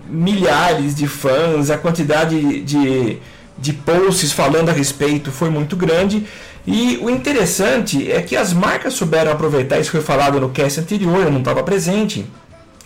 [0.08, 3.18] milhares de fãs, a quantidade de,
[3.58, 6.24] de posts falando a respeito foi muito grande.
[6.66, 11.22] E o interessante é que as marcas souberam aproveitar, isso foi falado no cast anterior,
[11.24, 12.26] eu não estava presente.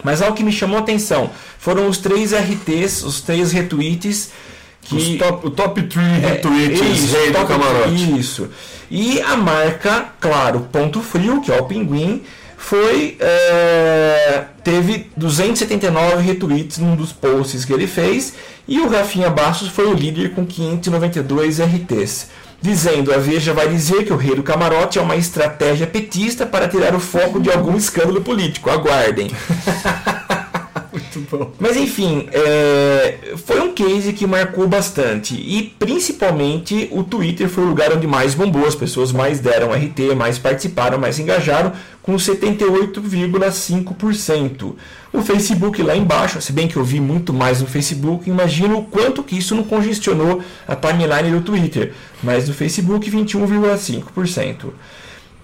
[0.04, 4.30] Mas algo que me chamou a atenção foram os três RTs, os três retweets
[4.82, 6.40] que top, o top 3 é,
[6.92, 8.18] isso, rei do camarote.
[8.18, 8.48] Isso.
[8.90, 12.22] E a marca, claro, Ponto Frio, que é o Pinguim,
[12.56, 18.34] foi é, teve 279 retweets num dos posts que ele fez
[18.68, 22.28] e o Rafinha Bastos foi o líder com 592 RTs.
[22.60, 26.68] Dizendo, a Veja vai dizer que o rei do camarote é uma estratégia petista para
[26.68, 28.70] tirar o foco de algum escândalo político.
[28.70, 29.32] Aguardem.
[31.18, 31.50] Muito bom.
[31.58, 35.34] Mas enfim, é, foi um case que marcou bastante.
[35.34, 40.14] E principalmente o Twitter foi o lugar onde mais bombou, as pessoas mais deram RT,
[40.16, 41.72] mais participaram, mais engajaram,
[42.02, 44.74] com 78,5%.
[45.12, 48.84] O Facebook lá embaixo, se bem que eu vi muito mais no Facebook, imagino o
[48.84, 51.92] quanto que isso não congestionou a timeline do Twitter.
[52.22, 54.72] Mas no Facebook, 21,5%.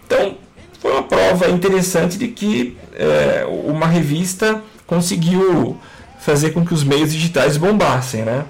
[0.06, 0.36] Então,
[0.80, 5.76] foi uma prova interessante de que é, uma revista conseguiu
[6.18, 8.44] fazer com que os meios digitais bombassem, né?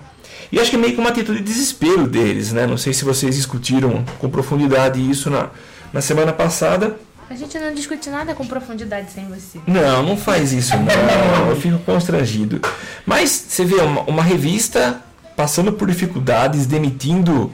[0.51, 2.66] E acho que é meio que uma atitude de desespero deles, né?
[2.66, 5.51] Não sei se vocês discutiram com profundidade isso na,
[5.92, 6.96] na semana passada.
[7.29, 9.59] A gente não discute nada com profundidade sem você.
[9.66, 11.51] Não, não faz isso não.
[11.51, 12.62] Eu fico constrangido.
[13.05, 15.03] Mas você vê uma, uma revista
[15.37, 17.53] passando por dificuldades, demitindo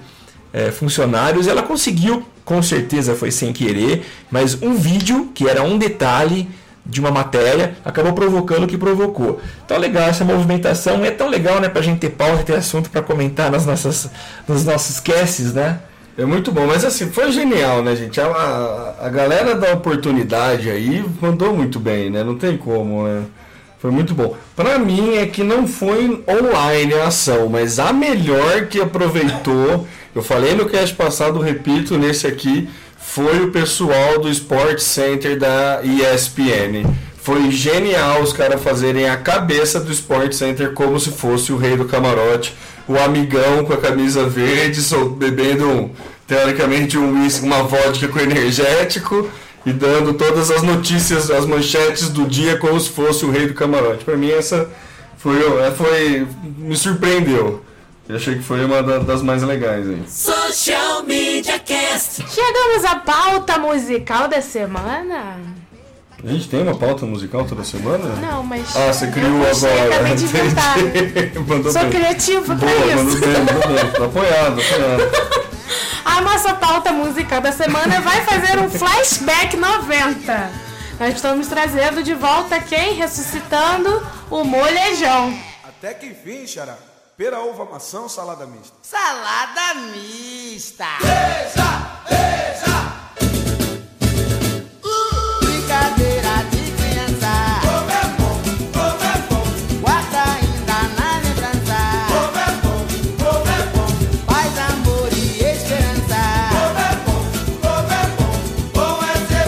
[0.52, 5.76] é, funcionários, ela conseguiu, com certeza foi sem querer, mas um vídeo que era um
[5.76, 6.48] detalhe
[6.86, 9.40] de uma matéria acabou provocando o que provocou.
[9.64, 12.90] Então legal essa movimentação, é tão legal, né, pra gente ter pauta e ter assunto
[12.90, 14.10] para comentar nas nossas
[14.46, 15.80] nos nossos casts, né?
[16.16, 18.20] É muito bom, mas assim, foi genial, né, gente?
[18.20, 22.22] A, a, galera da oportunidade aí mandou muito bem, né?
[22.22, 23.22] Não tem como, né?
[23.80, 24.36] Foi muito bom.
[24.54, 30.22] Pra mim é que não foi online a ação, mas a melhor que aproveitou, eu
[30.22, 32.68] falei no cast passado, repito nesse aqui,
[33.14, 36.84] foi o pessoal do Sport Center da ESPN.
[37.22, 41.76] Foi genial os caras fazerem a cabeça do Sport Center como se fosse o rei
[41.76, 42.56] do camarote,
[42.88, 44.80] o amigão com a camisa verde,
[45.16, 45.92] bebendo
[46.26, 49.30] teoricamente um whisky, uma vodka com energético
[49.64, 53.54] e dando todas as notícias, as manchetes do dia como se fosse o rei do
[53.54, 54.04] camarote.
[54.04, 54.68] Para mim essa
[55.18, 55.38] foi,
[55.76, 56.26] foi
[56.58, 57.63] me surpreendeu.
[58.08, 60.02] Eu achei que foi uma da- das mais legais aí.
[60.08, 62.22] Social Media Cast.
[62.28, 65.36] Chegamos à pauta musical da semana?
[66.22, 68.04] A gente tem uma pauta musical toda semana?
[68.16, 68.74] Não, mas.
[68.76, 69.94] Ah, você criou eu agora.
[69.94, 70.74] Acabei de inventar.
[71.72, 71.90] Sou bem.
[71.90, 72.96] criativa pra Boa, isso.
[72.96, 73.90] mandou bem, mandou bem.
[73.92, 75.44] Tá apoiado, apoiado.
[76.04, 80.50] A nossa pauta musical da semana vai fazer um flashback 90.
[81.00, 82.94] Nós estamos trazendo de volta quem?
[82.94, 85.36] Ressuscitando o molejão.
[85.66, 86.76] Até que enfim, Xará.
[87.16, 88.74] Pera, uva, maçã, salada mista.
[88.82, 90.84] Salada mista.
[95.40, 97.60] Brincadeira de criança.
[99.80, 101.78] Guarda ainda na lembrança.
[104.26, 106.22] Paz, amor e esperança.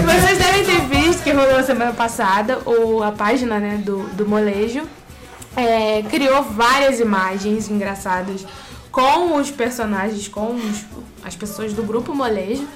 [0.04, 4.88] Vocês devem ter visto que rolou semana passada o, a página né, do, do molejo.
[5.56, 8.46] É, criou várias imagens engraçadas
[8.92, 10.84] com os personagens, com os-
[11.24, 12.66] as pessoas do grupo molejo.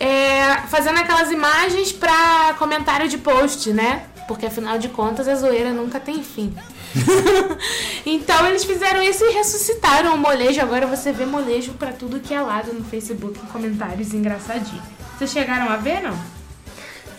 [0.00, 4.06] é, fazendo aquelas imagens pra comentário de post, né?
[4.26, 6.52] Porque afinal de contas a zoeira nunca tem fim.
[8.04, 10.60] então eles fizeram isso e ressuscitaram o molejo.
[10.60, 14.82] Agora você vê molejo pra tudo que é lado no Facebook comentários engraçadinhos.
[15.16, 16.18] Vocês chegaram a ver, não?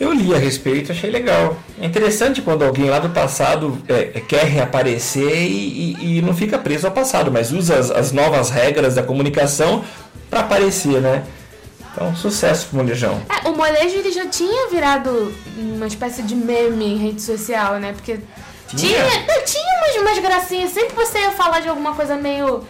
[0.03, 1.57] Eu li a respeito, achei legal.
[1.79, 6.33] É interessante quando alguém lá do passado é, é, quer reaparecer e, e- e não
[6.33, 9.83] fica preso ao passado, mas usa as, as novas regras da comunicação
[10.29, 11.23] para aparecer, né?
[11.93, 13.21] Então, sucesso pro Molejão.
[13.29, 17.93] É, o molejo ele já tinha virado uma espécie de meme em rede social, né?
[17.93, 18.17] Porque
[18.75, 19.25] tinha, Tinha?
[19.27, 20.71] não, tinha umas, umas gracinhas.
[20.71, 22.63] Sempre você ia falar de alguma coisa meio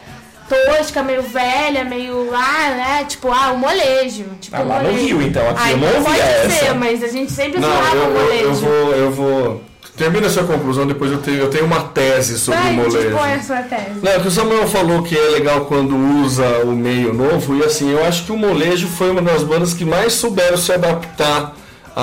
[0.50, 3.06] tosca, meio velha, meio ah, né?
[3.08, 4.26] Tipo, ah, o molejo.
[4.42, 5.06] Tipo, Ah, lá no molejo.
[5.06, 6.50] Rio, então, aqui Ah, eu não ouvia pode essa.
[6.66, 8.44] ser, mas a gente sempre Não, zoava eu, o eu, molejo.
[8.46, 9.64] eu vou, eu vou.
[9.96, 13.10] Termina a sua conclusão, depois eu tenho, eu tenho uma tese sobre Vai, o molejo.
[13.10, 14.00] dispõe a sua tese.
[14.02, 17.64] Não, é que o Samuel falou que é legal quando usa o meio novo, e
[17.64, 21.54] assim, eu acho que o Molejo foi uma das bandas que mais souberam se adaptar
[21.96, 22.02] à,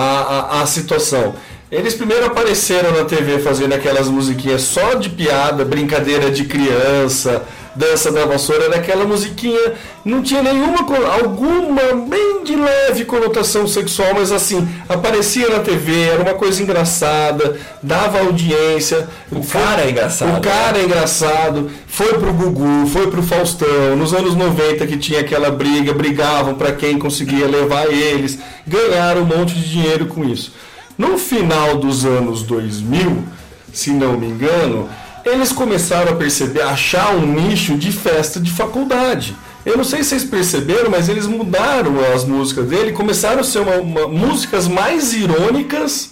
[0.58, 1.34] à, à situação.
[1.68, 7.42] Eles primeiro apareceram na TV fazendo aquelas musiquinhas só de piada, brincadeira de criança,
[7.74, 10.78] dança da vassoura, era aquela musiquinha, não tinha nenhuma,
[11.12, 17.58] alguma, bem de leve conotação sexual, mas assim, aparecia na TV, era uma coisa engraçada,
[17.82, 19.08] dava audiência.
[19.30, 20.38] O cara é engraçado.
[20.38, 25.20] O cara é engraçado, foi pro Gugu, foi pro Faustão, nos anos 90 que tinha
[25.20, 30.54] aquela briga, brigavam pra quem conseguia levar eles, ganharam um monte de dinheiro com isso.
[30.98, 33.24] No final dos anos 2000,
[33.72, 34.88] se não me engano,
[35.24, 39.36] eles começaram a perceber, a achar um nicho de festa de faculdade.
[39.64, 43.58] Eu não sei se vocês perceberam, mas eles mudaram as músicas dele, começaram a ser
[43.60, 46.10] uma- uma- músicas mais irônicas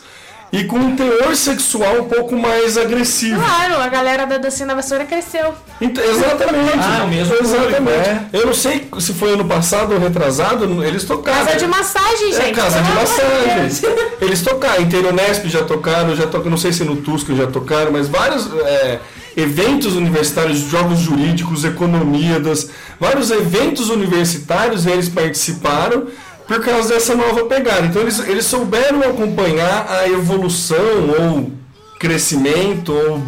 [0.52, 3.38] e com um teor sexual um pouco mais agressivo.
[3.40, 5.52] Claro, a galera da dancinha da vassoura cresceu.
[5.80, 6.78] Então, exatamente.
[6.78, 7.90] Ah, o mesmo exatamente.
[7.90, 8.20] é.
[8.32, 11.44] Eu não sei se foi ano passado ou retrasado, eles tocaram.
[11.44, 12.54] Casa de massagem, É gente.
[12.54, 14.08] casa de massagem.
[14.20, 17.92] Eles tocaram, inteiro Nesp já tocaram, já tocaram, não sei se no Tusco já tocaram,
[17.92, 18.98] mas vários é,
[19.36, 26.08] eventos universitários, jogos jurídicos, economia, das, vários eventos universitários eles participaram
[26.48, 27.86] por causa dessa nova pegada.
[27.86, 30.76] Então eles, eles souberam acompanhar a evolução
[31.20, 31.52] ou
[32.00, 33.22] crescimento ou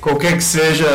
[0.00, 0.86] qualquer que seja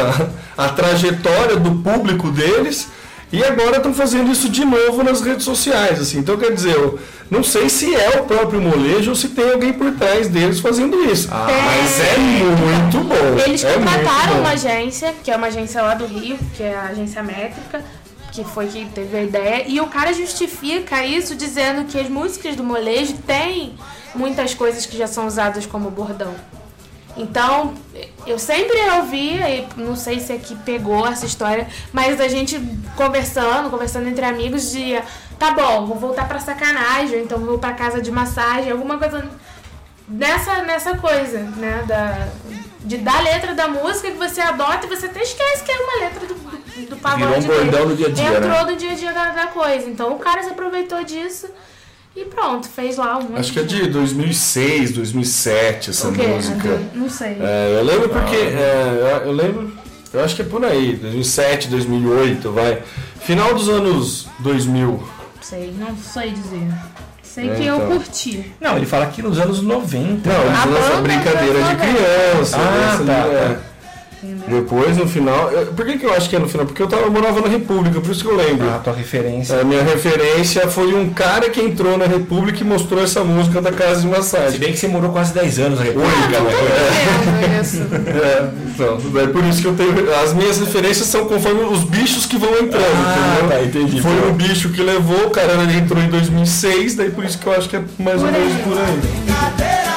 [0.57, 2.87] a trajetória do público deles
[3.31, 5.99] e agora estão fazendo isso de novo nas redes sociais.
[5.99, 6.19] Assim.
[6.19, 6.97] Então, quer dizer, eu-
[7.29, 10.95] Não sei se é o próprio molejo ou se tem alguém por trás deles fazendo
[11.11, 11.27] isso.
[11.29, 13.43] Mas é muito bom.
[13.45, 14.39] Eles é contrataram bom.
[14.39, 17.83] uma agência, que é uma agência lá do Rio, que é a agência métrica,
[18.43, 22.55] que foi quem teve a ideia, e o cara justifica isso dizendo que as músicas
[22.55, 23.75] do molejo têm
[24.13, 26.35] muitas coisas que já são usadas como bordão.
[27.15, 27.73] Então,
[28.27, 32.61] eu sempre ouvia, e não sei se aqui pegou essa história, mas a gente
[32.95, 35.01] conversando, conversando entre amigos, de
[35.39, 39.27] tá bom, vou voltar pra sacanagem, ou então vou pra casa de massagem, alguma coisa
[40.07, 41.83] nessa, nessa coisa, né?
[41.87, 42.27] Da,
[42.81, 45.79] de dar a letra da música que você adota e você até esquece que é
[45.79, 47.23] uma letra do, do, do pagode.
[47.23, 47.71] Virou um dele.
[47.71, 48.63] bordão no dia a dia, Entrou né?
[48.71, 49.89] no dia a dia da, da coisa.
[49.89, 51.47] Então o cara se aproveitou disso
[52.15, 53.35] e pronto, fez lá um.
[53.37, 56.23] Acho que é de 2006, 2007 essa O quê?
[56.27, 56.81] música.
[56.93, 57.37] Não sei.
[57.39, 58.35] É, eu lembro porque.
[58.35, 59.71] é, eu lembro.
[60.13, 62.81] Eu acho que é por aí, 2007, 2008, vai.
[63.19, 65.03] Final dos anos 2000.
[65.41, 66.67] Sei, não sei dizer.
[67.21, 67.87] Sei É, que eu então.
[67.91, 68.51] curti.
[68.59, 70.27] Não, ele fala aqui nos anos 90.
[70.27, 71.77] Não, eles A lançam banda brincadeira de 90.
[71.77, 72.57] criança.
[72.57, 73.59] Ah, essa tá, ali, é.
[74.47, 75.51] Depois, no final.
[75.51, 76.65] eu- por que, que eu acho que é no final?
[76.65, 78.67] Porque eu, tava, eu morava na República, por isso que eu lembro.
[78.69, 79.59] A tua referência.
[79.59, 83.71] A minha referência foi um cara que entrou na República e mostrou essa música da
[83.71, 84.59] casa de Se massagem.
[84.59, 87.61] bem que você morou quase 10 anos na República, né?
[87.61, 90.13] É, então, é por isso que eu tenho.
[90.23, 93.49] As minhas referências são conforme os bichos que vão entrando, Ah, entendeu?
[93.57, 94.01] tá, entendi.
[94.01, 97.53] Foi o bicho que levou, o cara entrou em 2006, daí por isso que eu
[97.53, 99.96] acho que é mais ou menos por aí.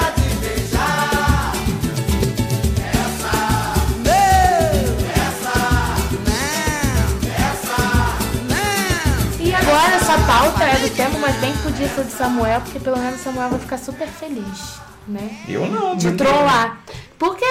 [10.31, 13.51] Pauta é do tema, mas bem que podia ser de Samuel, porque pelo menos Samuel
[13.51, 15.29] vai ficar super feliz, né?
[15.49, 15.97] Eu não.
[15.97, 16.79] De trollar.
[17.19, 17.45] Porque,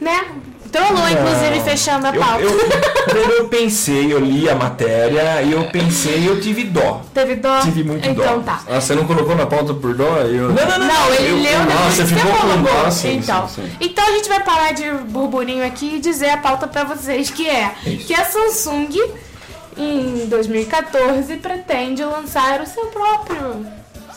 [0.00, 0.24] né?
[0.72, 2.40] Trollou, inclusive, fechando a Eu, pauta.
[2.42, 2.50] eu,
[3.06, 7.00] primeiro eu pensei, eu li a matéria e eu pensei e eu tive dó.
[7.14, 7.60] Teve dó?
[7.60, 8.22] Tive muito dó.
[8.24, 8.60] então tá.
[8.68, 10.16] Ah, você não colocou na pauta por dó?
[10.22, 10.48] Eu...
[10.48, 10.86] Não, não, não.
[10.88, 13.76] Não, ele eu- leu ah, depois você ficou com dó, sim, então, sim, sim.
[13.80, 17.48] então a gente vai parar de burburinho aqui e dizer a pauta pra vocês, que
[17.48, 18.06] é Isso.
[18.08, 18.96] que a Samsung,
[19.76, 23.66] em 2014, pretende lançar o seu próprio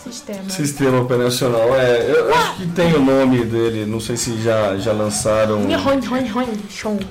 [0.04, 0.50] sistema.
[0.50, 2.10] Sistema operacional, é.
[2.10, 5.68] Eu acho que tem o nome dele, não sei se já, já lançaram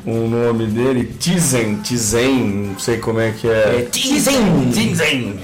[0.05, 1.15] o nome dele.
[1.19, 3.89] Tizen, Tizen, não sei como é que É, é.
[3.91, 5.41] Tizen, Tizen.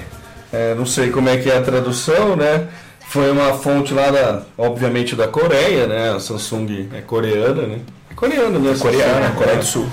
[0.51, 2.67] É, não sei como é que é a tradução, né?
[3.07, 6.11] Foi uma fonte lá da, obviamente, da Coreia, né?
[6.11, 7.79] A Samsung é coreana, né?
[8.09, 8.75] É coreana, né?
[8.79, 9.59] Coreana, Samsung, Coreia é.
[9.59, 9.89] do Sul.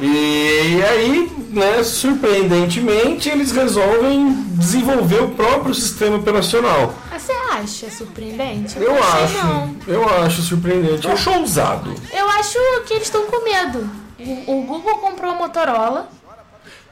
[0.00, 6.94] E aí, né, surpreendentemente, eles resolvem desenvolver o próprio sistema operacional.
[7.10, 8.78] Mas Você acha surpreendente?
[8.78, 9.76] Eu achei, acho, Não.
[9.86, 11.06] eu acho surpreendente.
[11.06, 11.94] Eu acho ousado.
[12.12, 13.88] Eu acho que eles estão com medo.
[14.18, 16.08] O, o Google comprou a Motorola,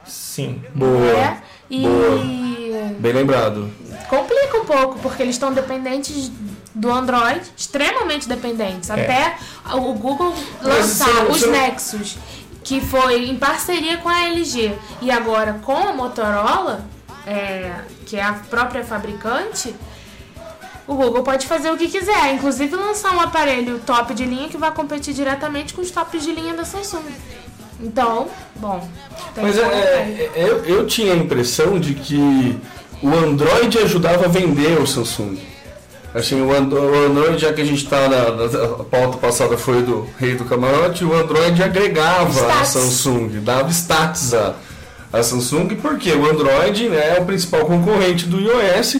[0.05, 0.61] Sim.
[0.73, 1.41] Boa, né?
[1.69, 1.85] E
[2.99, 3.71] bem lembrado.
[4.09, 6.29] complica um pouco, porque eles estão dependentes
[6.75, 8.89] do Android, extremamente dependentes.
[8.89, 9.35] Até
[9.73, 12.17] o Google lançar você os não- Nexus,
[12.71, 16.85] que foi em parceria com a LG, e agora com a Motorola,
[17.27, 17.69] é,
[18.05, 19.75] que é a própria fabricante,
[20.87, 24.55] o Google pode fazer o que quiser, inclusive lançar um aparelho top de linha que
[24.55, 27.03] vai competir diretamente com os tops de linha da Samsung.
[27.81, 28.87] Então, bom.
[29.35, 30.21] Mas é, aí.
[30.21, 32.57] é, eu, eu tinha a impressão de que
[33.03, 35.37] o Android ajudava a vender o Samsung.
[36.13, 36.53] Assim, o, o
[37.05, 40.43] Android, já que a gente está na, na- a pauta passada foi do Rei do
[40.43, 42.65] Camarote, o Android agregava a.
[42.65, 44.55] Samsung, dava status a,
[45.13, 48.97] a Samsung, porque o Android né, é o principal concorrente do iOS.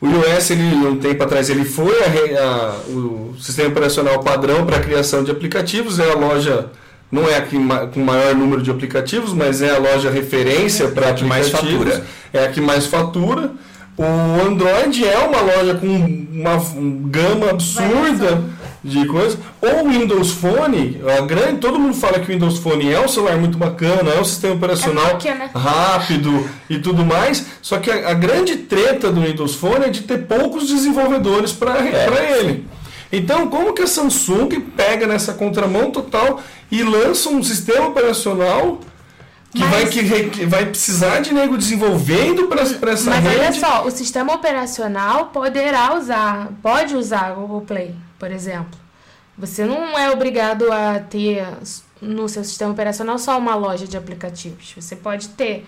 [0.00, 4.76] O iOS, ele, um tempo atrás, ele foi a a- o sistema operacional padrão para
[4.78, 6.66] a criação de aplicativos, é a loja,
[7.12, 10.88] não é a que ma- com maior número de aplicativos, mas é a loja referência
[10.88, 11.92] para que mais aplicativos.
[11.94, 12.06] fatura.
[12.32, 13.50] É a que mais fatura.
[13.96, 18.42] O Android é uma loja com uma um gama absurda
[18.82, 19.38] de coisas.
[19.62, 23.36] O Windows Phone, a grande, todo mundo fala que o Windows Phone é um celular
[23.36, 25.50] muito bacana, é um sistema operacional Nokia, né?
[25.54, 27.46] rápido e tudo mais.
[27.62, 31.78] Só que a, a grande treta do Windows Phone é de ter poucos desenvolvedores para
[31.78, 32.66] É, ele.
[33.12, 38.80] Então, como que a Samsung pega nessa contramão total e lança um sistema operacional
[39.54, 43.36] que, Mas- vai, que, que vai precisar de nego desenvolvendo para essa Mas rede?
[43.38, 48.78] olha só, o sistema operacional poderá usar, pode usar o Google Play, por exemplo.
[49.38, 51.46] Você não é obrigado a ter
[52.00, 54.72] no seu sistema operacional só uma loja de aplicativos.
[54.76, 55.66] Você pode ter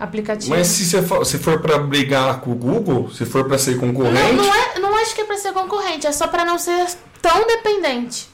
[0.00, 0.48] aplicativos.
[0.48, 3.78] Mas se você for, se for para brigar com o Google, se for para ser
[3.78, 6.58] concorrente, não, não, é, não acho que é pra ser concorrente, é só pra não
[6.58, 6.86] ser
[7.22, 8.28] tão dependente.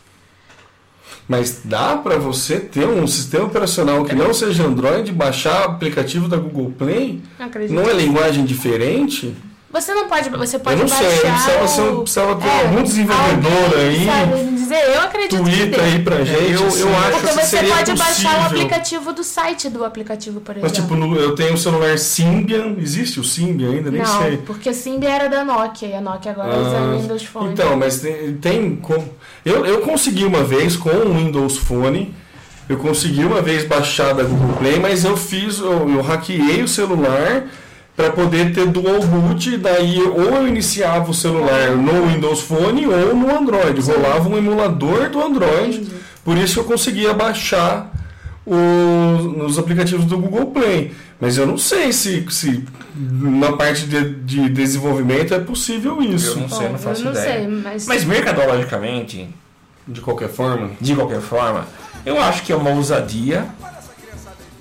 [1.32, 6.36] Mas dá para você ter um sistema operacional que não seja Android, baixar aplicativo da
[6.36, 7.22] Google Play?
[7.38, 7.72] Acredito.
[7.74, 9.34] Não é linguagem diferente?
[9.72, 14.04] Você não pode, você pode não sei, baixar precisava um- precisava ter algum desenvolvedor aí,
[14.04, 16.52] sabe dizer, eu acredito que Twitter aí pra gente.
[16.52, 20.40] eu- eu assim, acho Porque você seria pode baixar o aplicativo do site do aplicativo,
[20.42, 20.68] por exemplo.
[20.68, 23.90] Mas tipo, no- eu tenho um celular Symbian, existe o Symbian ainda?
[23.90, 24.36] Nem não, sei.
[24.38, 27.52] porque o Symbian era da Nokia e a Nokia agora usa Ah, Windows Phone.
[27.52, 28.34] Então, mas tem.
[28.34, 29.08] tem com-
[29.44, 32.14] eu, eu consegui uma vez com o Windows Phone.
[32.68, 36.68] Eu consegui uma vez baixar da Google Play, mas eu fiz, eu, eu hackeei o
[36.68, 37.44] celular
[37.96, 42.86] para poder ter dual boot, e daí ou eu iniciava o celular no Windows Phone
[42.86, 45.86] ou no Android, rolava um emulador do Android,
[46.24, 47.92] por isso eu conseguia baixar
[48.46, 50.92] os, os aplicativos do Google Play.
[51.20, 52.64] Mas eu não sei se, se
[52.96, 56.30] na parte de, de desenvolvimento é possível isso.
[56.38, 57.34] Eu não sei, Bom, não faço eu não ideia.
[57.38, 59.28] sei, mas- Mas mercadologicamente,
[59.86, 60.70] De qualquer forma.
[60.80, 61.66] de qualquer forma,
[62.04, 63.46] eu acho que é uma ousadia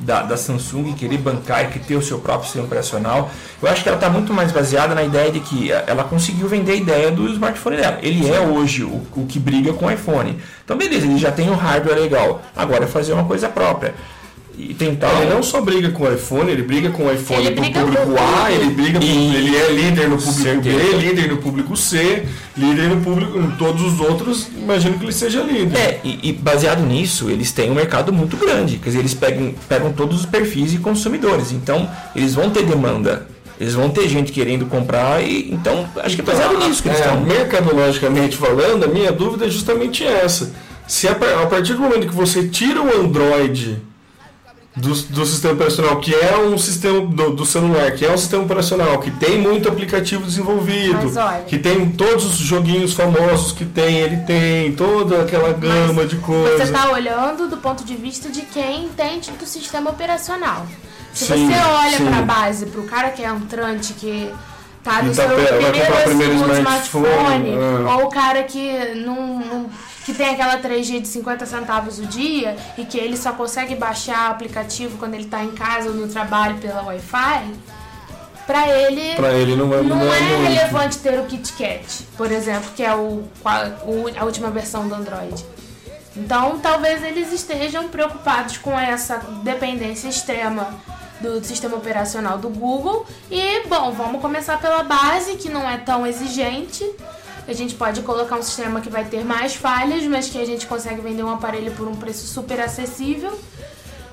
[0.02, 3.30] da, da Samsung querer bancar e que ter o seu próprio sistema operacional.
[3.62, 6.74] Eu acho que ela está muito mais baseada na ideia de que ela conseguiu vender
[6.74, 8.00] a ideia do smartphone dela.
[8.02, 10.38] Ele é hoje o, o que briga com o iPhone.
[10.64, 12.42] Então, beleza, ele já tem um hardware legal.
[12.56, 13.94] Agora é fazer uma coisa própria.
[14.58, 15.22] E tentar.
[15.22, 18.06] Ele não só briga com o iPhone, ele briga com o iPhone Ele pro público
[18.06, 20.78] com A, ele briga com, E- ele é líder no público Certeza.
[20.78, 22.26] B, líder no público C,
[22.58, 25.78] líder no público em todos os outros, imagino que ele seja líder.
[25.80, 28.78] É, e, e baseado nisso, eles têm um mercado muito grande.
[28.78, 31.52] Quer dizer, eles pegam, pegam todos os perfis de consumidores.
[31.52, 33.28] Então, eles vão ter demanda.
[33.60, 35.24] Eles vão ter gente querendo comprar.
[35.24, 37.22] e Então, acho que é baseado nisso que eles É, estão.
[37.22, 40.52] mercadologicamente falando, a minha dúvida é justamente essa.
[40.88, 43.78] Se a, a partir do momento que você tira o Android
[44.82, 48.44] do, do sistema operacional, que é um sistema do, do celular, que é um sistema
[48.44, 54.00] operacional, que tem muito aplicativo desenvolvido, olha- que tem todos os joguinhos famosos que tem,
[54.00, 56.58] ele tem toda aquela gama de coisas.
[56.58, 60.66] Você está olhando do ponto de vista de quem entende do sistema operacional.
[61.14, 64.32] Se Sim, você olha para a base, para o cara que é entrante, que
[64.84, 67.94] tá no tá seu primeiro primeiro smartphone, smartphone, é.
[67.94, 69.70] ou o cara que não, não-
[70.06, 74.30] que tem aquela 3G de 50 centavos o dia e que ele só consegue baixar
[74.30, 77.54] o aplicativo quando ele está em casa ou no trabalho pela Wi-Fi,
[78.48, 82.32] para ele Pra ele não é, não não é é relevante ter o KitKat, por
[82.32, 85.46] exemplo, que é o- a última versão do Android.
[86.18, 90.68] Então, talvez eles estejam preocupados com essa dependência extrema
[91.22, 93.06] do sistema operacional do Google.
[93.30, 96.84] E, bom, vamos começar pela base, que não é tão exigente.
[97.52, 100.66] A gente pode colocar um sistema que vai ter mais falhas, mas que a gente
[100.66, 103.38] consegue vender um aparelho por um preço super acessível.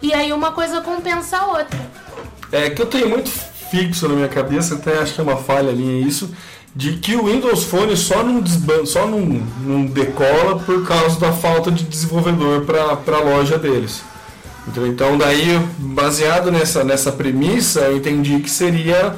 [0.03, 1.79] E aí uma coisa compensa a outra.
[2.51, 5.71] É que eu tenho muito fixo na minha cabeça, até acho que é uma falha
[5.71, 6.35] minha isso,
[6.75, 11.33] de que o Windows Phone só não, desban só não, não decola por causa da
[11.33, 14.03] falta de desenvolvedor para a loja deles.
[14.85, 19.15] Então daí, baseado nessa, nessa premissa, eu entendi que seria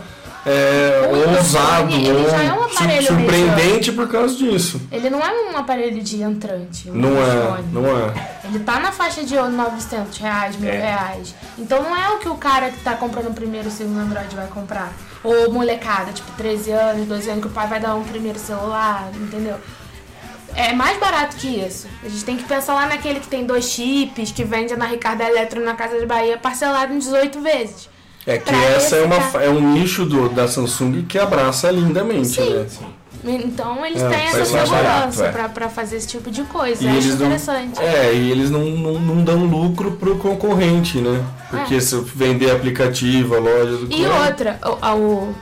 [0.47, 4.80] é, O ousado ele já é um aparelho sur- surpreendente por causa disso.
[4.91, 6.88] Ele não é um aparelho de entrante.
[6.91, 7.68] Não é, Phone.
[7.72, 8.38] não é.
[8.45, 10.76] Ele tá na faixa de 900 reais, mil É.
[10.76, 11.34] reais.
[11.59, 14.34] Então não é o que o cara que tá comprando o primeiro o segundo Android
[14.34, 14.93] vai comprar.
[15.22, 19.11] Ou molecada, tipo 13 anos, 12 anos, que o pai vai dar um primeiro celular,
[19.14, 19.57] entendeu?
[20.57, 21.86] É mais barato que isso.
[22.03, 25.20] A gente tem que pensar lá naquele que tem dois chips, que vende na Ricardo
[25.20, 27.89] Eletro na Casa de Bahia, parcelado em 18 vezes.
[28.27, 32.51] É que essa é, uma, é um nicho do, da Samsung que abraça lindamente, Sim.
[32.55, 32.66] né?
[33.25, 35.33] Então eles É, têm essa segurança é.
[35.33, 36.83] pra, pra fazer esse tipo de coisa.
[36.83, 37.81] E Eu acho eles não, interessante.
[37.81, 41.23] é, e eles não, não, não dão lucro pro concorrente, né?
[41.51, 41.81] Porque É.
[41.81, 45.35] se eu vender aplicativo, a loja do E outra, o, o,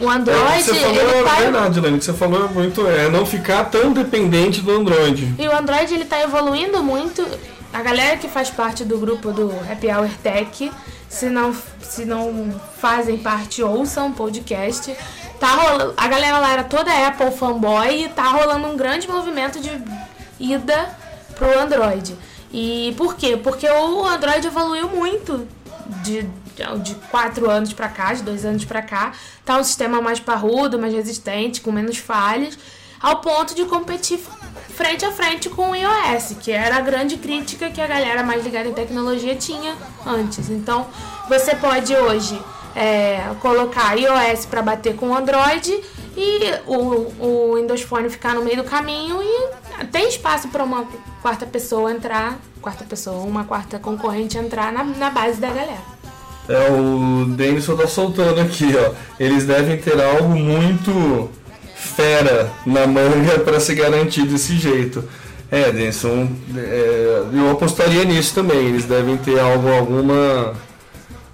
[0.00, 2.48] o É, Android, você falou ele é tá verdade, Lani, o que você falou é
[2.48, 5.34] muito é não ficar tão dependente do Android.
[5.38, 7.26] E o Android ele tá evoluindo muito.
[7.72, 10.70] A galera que faz parte do grupo do Happy Hour Tech,
[11.10, 14.96] se não, se não fazem parte, ouçam podcast.
[15.40, 19.60] Tá rolando, a galera lá era toda Apple fanboy e tá rolando um grande movimento
[19.60, 19.70] de
[20.38, 20.96] ida
[21.34, 22.16] pro Android.
[22.52, 23.36] E por quê?
[23.36, 25.46] Porque o Android evoluiu muito
[26.02, 26.22] de,
[26.82, 29.12] de 4 anos pra cá, de 2 anos pra cá.
[29.44, 32.56] Tá um sistema mais parrudo, mais resistente, com menos falhas,
[33.00, 34.18] ao ponto de competir
[34.80, 38.42] frente a frente com o iOS, que era a grande crítica que a galera mais
[38.42, 39.74] ligada em tecnologia tinha
[40.06, 40.48] antes.
[40.48, 40.86] Então,
[41.28, 42.40] você pode hoje
[42.74, 45.70] é, colocar iOS para bater com o Android
[46.16, 50.86] e o, o Windows Phone ficar no meio do caminho e tem espaço para uma
[51.20, 56.00] quarta pessoa entrar, quarta pessoa, uma quarta concorrente entrar na, na base da galera.
[56.48, 58.94] É, o Denison tá soltando aqui, ó.
[59.20, 61.30] Eles devem ter algo muito
[61.80, 65.02] fera na manga para se garantir desse jeito.
[65.50, 68.68] É, Denison, é, eu apostaria nisso também.
[68.68, 70.52] Eles devem ter algo, alguma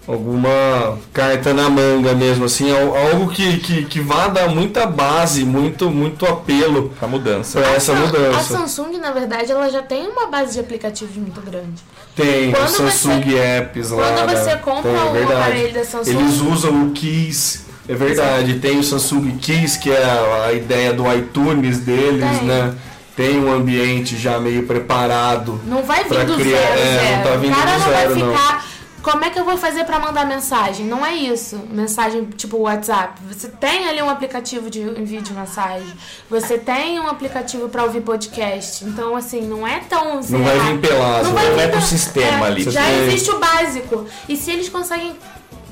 [0.09, 5.45] alguma carta na manga mesmo, assim, al- algo que, que, que vá dar muita base,
[5.45, 7.61] muito, muito apelo Pra mudança.
[7.61, 8.57] para essa A mudança.
[8.57, 11.83] Samsung, na verdade, ela já tem uma base de aplicativos muito grande.
[12.15, 14.13] Tem Quando o Samsung Apps lá.
[14.13, 14.37] quando né?
[14.45, 15.41] você compra Tem, é um verdade.
[15.41, 17.66] aparelho da Samsung- Eles usam o Keys.
[17.89, 20.05] É verdade, tem o Samsung Keys, que é
[20.47, 22.47] a, ideia do iTunes deles, Tem.
[22.49, 22.75] né?
[23.17, 25.61] Tem um ambiente já meio preparado.
[25.67, 27.17] Não vai vir do criar- zero, é, zero.
[27.17, 28.33] não tá vindo o cara do não zero, vai não.
[28.37, 28.67] ficar.
[29.03, 30.85] Como é que eu vou fazer pra mandar mensagem?
[30.85, 31.61] Não é isso.
[31.71, 33.21] Mensagem tipo WhatsApp.
[33.33, 35.87] Você tem ali um aplicativo de envio de mensagem.
[36.29, 38.85] Você tem um aplicativo pra ouvir podcast.
[38.85, 40.21] Então, assim, não é tão.
[40.29, 41.41] Não vai vir pelado, Não né?
[41.41, 42.65] vai vir é pro sistema é, ali.
[42.65, 44.07] Já Você tem- existe o básico.
[44.29, 45.15] E se eles conseguem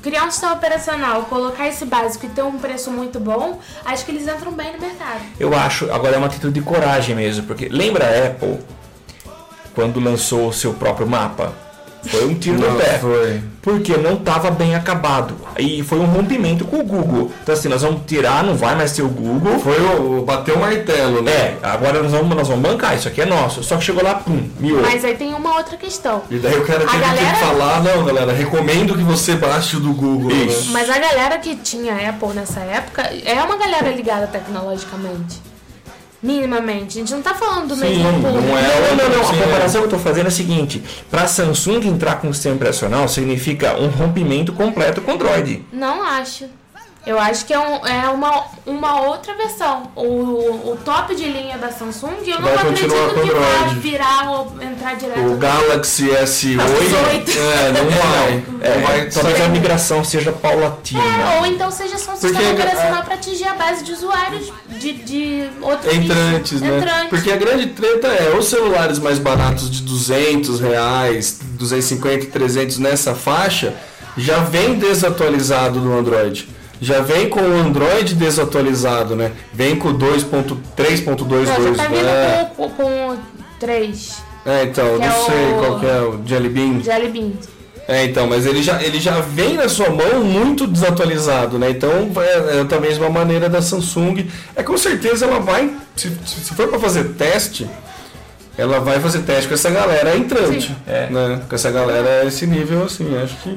[0.05, 4.11] criar um sistema operacional, colocar esse básico e ter um preço muito bom, acho que
[4.11, 5.19] eles entram bem no mercado.
[5.39, 8.59] Eu acho, agora é uma atitude de coragem mesmo, porque lembra a Apple
[9.73, 11.64] quando lançou o seu próprio mapa?
[12.09, 12.99] Foi um tiro no Não, pé.
[12.99, 13.41] foi.
[13.61, 15.33] Porque não estava bem acabado.
[15.57, 17.31] E foi um rompimento com o Google.
[17.41, 19.59] Então assim, nós vamos tirar, não vai mais ter o Google.
[19.59, 21.31] Foi o, o bater o martelo, né?
[21.31, 23.63] É, agora nós vamos, nós vamos bancar, isso aqui é nosso.
[23.63, 24.81] Só que chegou lá, pum, miou.
[24.81, 26.21] Mas aí tem uma outra questão.
[26.29, 29.77] E daí o cara A teve galera- que falar, não, galera, recomendo que você baixe
[29.77, 30.29] o do Google.
[30.29, 30.43] né?
[30.45, 30.71] Isso.
[30.71, 35.41] Mas a galera que tinha Apple nessa época é uma galera ligada tecnologicamente.
[36.25, 36.97] Minimamente.
[36.97, 38.47] A gente não tá falando do mesmo público.
[38.47, 39.25] não é Não, não, não.
[39.25, 39.43] Sim, A é.
[39.43, 42.55] comparação que eu estou fazendo é a seguinte: para a Samsung entrar com o sistema
[42.55, 45.63] operacional significa um rompimento completo com o Android.
[45.71, 46.45] Não acho.
[47.05, 49.91] Eu acho que é, um- é uma, uma outra versão.
[49.95, 53.55] O, o top de linha da Samsung, eu não Vai acredito continuar com que vai
[53.57, 53.79] Android.
[53.79, 55.19] virar ou entrar direto.
[55.19, 57.37] O Galaxy S8, S8.
[57.37, 58.43] é, não vai.
[58.61, 59.45] É, não vai talvez sair.
[59.45, 61.03] a migração seja paulatina.
[61.03, 63.91] É, ou então seja só um sistema Porque, operacional é- para atingir a base de
[63.91, 66.77] usuários de, de outros Entrantes, né?
[66.77, 67.09] Entrantes.
[67.09, 73.13] Porque a grande treta é os celulares mais baratos de 200 reais, 250, 300 nessa
[73.13, 73.75] faixa,
[74.17, 76.49] já vem desatualizado do Android.
[76.81, 79.31] Já vem com o Android desatualizado, né?
[79.53, 81.45] Vem com o 2.3.22, Não,
[81.75, 82.51] já tá vindo né?
[82.55, 83.17] com, com, com o
[83.59, 86.81] 3 É, então, que não é sei o- qual que é o Jelly Bean.
[86.83, 87.31] Jelly Bean.
[87.87, 91.69] É, então, mas ele já, ele já vem na sua mão muito desatualizado, né?
[91.69, 94.27] Então, é, é talvez uma maneira da Samsung.
[94.55, 97.69] É com certeza ela vai, se, se for para fazer teste,
[98.57, 100.75] ela vai fazer teste com essa galera entrante, Sim.
[100.87, 101.07] É.
[101.11, 101.41] né?
[101.47, 103.55] Com essa galera esse nível assim, acho que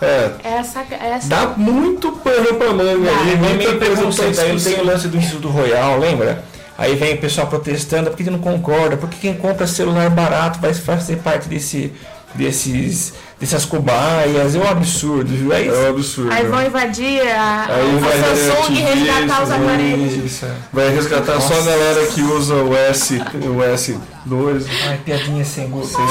[0.00, 4.40] é, Essa, essa dá muito pano pra manga aí, Vem muita meio preconceito.
[4.40, 6.44] Aí tem o lance do Instituto Royal, lembra?
[6.78, 11.16] Aí vem o pessoal protestando, porque não concorda, porque quem compra celular barato vai fazer
[11.16, 11.92] parte desse,
[12.36, 15.52] desses, dessas cobaias, é um absurdo, viu?
[15.52, 15.76] É É isso.
[15.76, 16.32] um absurdo.
[16.32, 20.40] Aí vão invadir a, Aí a vai Samsung e resgatar os aparelhos.
[20.72, 24.66] Vai resgatar só a galera que usa o S, o S2.
[24.88, 25.96] Ai, piadinha sem gosto.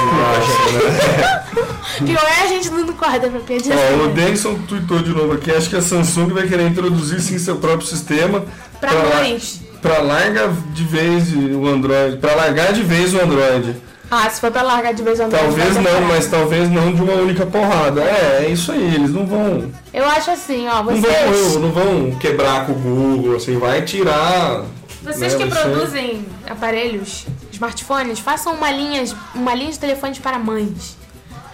[2.06, 5.52] Pior é a gente não corda pra pedir Ó, o Denison tweetou de novo aqui,
[5.52, 8.44] acho que a Samsung vai querer introduzir sim seu próprio sistema
[8.80, 9.62] pra la- mães.
[9.82, 13.76] pra largar de vez o Android, para largar de vez o Android.
[14.10, 15.32] Ah, se for pra largar de vez em quando.
[15.40, 18.02] Talvez não, mas talvez não de uma única porrada.
[18.02, 21.72] É, é isso aí, eles não vão, Eu acho assim, ó, não vocês, vão, não
[21.72, 24.64] vão quebrar com o Google, assim, vai tirar.
[25.02, 29.04] vocês né, que ser- produzem aparelhos, smartphones, façam uma linha,
[29.34, 30.96] uma linha de telefones para mães.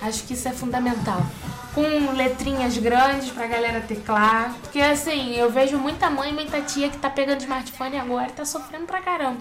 [0.02, 1.22] Acho que isso é fundamental.
[1.74, 4.56] Com letrinhas grandes pra galera teclar.
[4.62, 8.32] Porque assim, eu vejo muita mãe e muita tia que tá pegando smartphone agora e
[8.34, 9.40] tá sofrendo pra caramba.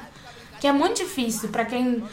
[0.60, 2.04] Que é muito difícil pra quem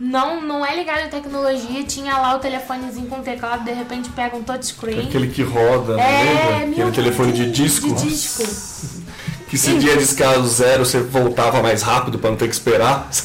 [0.00, 4.34] não, não é ligado em tecnologia, tinha lá o telefonezinho com teclado, de repente pega
[4.34, 5.08] um touchscreen.
[5.08, 6.70] Aquele que roda, É, lembra?
[6.70, 7.94] Aquele telefone de disco.
[7.94, 8.42] De disco.
[9.50, 13.08] Que se dia discar o zero, você voltava mais rápido pra não ter que esperar.
[13.10, 13.24] você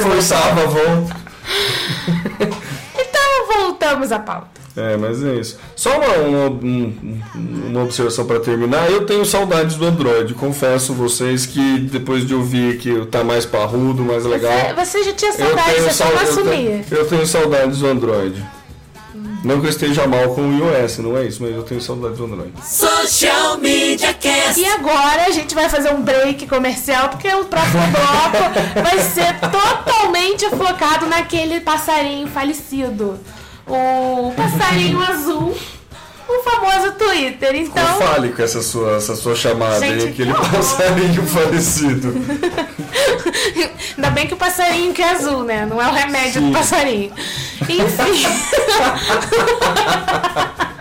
[0.00, 1.16] forçava a volta.
[2.94, 4.61] Então voltamos à pauta.
[4.74, 5.58] É, mas é isso.
[5.76, 7.20] Só uma, uma, um-
[7.68, 8.90] uma observação para terminar.
[8.90, 10.32] Eu tenho saudades do Android.
[10.34, 14.50] Confesso vocês que depois de ouvir que tá mais parrudo, mais legal.
[14.74, 16.84] Você, você já tinha eu saudade, tenho, você só não eu, assumia.
[16.88, 18.42] tenho, eu tenho saudades do Android.
[19.44, 22.16] Não que eu esteja mal com o iOS, não é isso, mas eu tenho saudades
[22.16, 22.52] do Android.
[22.64, 24.58] Social Media Cast.
[24.60, 29.34] E agora a gente vai fazer um break comercial, porque o próximo bloco vai ser
[29.40, 33.18] totalmente focado naquele passarinho falecido.
[33.66, 35.56] O passarinho azul,
[36.28, 37.54] o famoso Twitter.
[37.54, 42.14] Então, Fale com essa sua, essa sua chamada Gente, aí, aquele passarinho falecido.
[43.96, 45.66] ainda bem que o passarinho que é azul, né?
[45.66, 47.12] Não é o remédio do passarinho.
[47.62, 48.26] Enfim.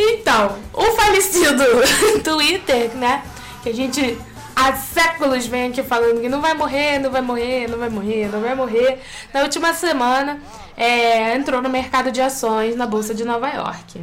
[0.00, 1.64] Então, o falecido
[2.22, 3.22] Twitter, né?
[3.64, 4.16] Que a gente
[4.58, 8.28] há séculos vem aqui falando que não vai morrer, não vai morrer, não vai morrer,
[8.28, 8.98] não vai morrer.
[9.32, 10.40] Na última semana,
[10.76, 14.02] é, entrou no mercado de ações na Bolsa de Nova York.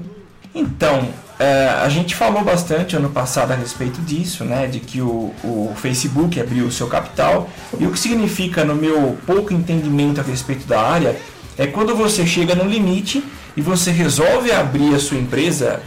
[0.53, 4.67] Então, é, a gente falou bastante ano passado a respeito disso, né?
[4.67, 7.49] De que o, o Facebook abriu o seu capital.
[7.77, 11.17] E o que significa, no meu pouco entendimento a respeito da área,
[11.57, 13.21] é quando você chega no limite
[13.57, 15.81] e você resolve abrir a sua empresa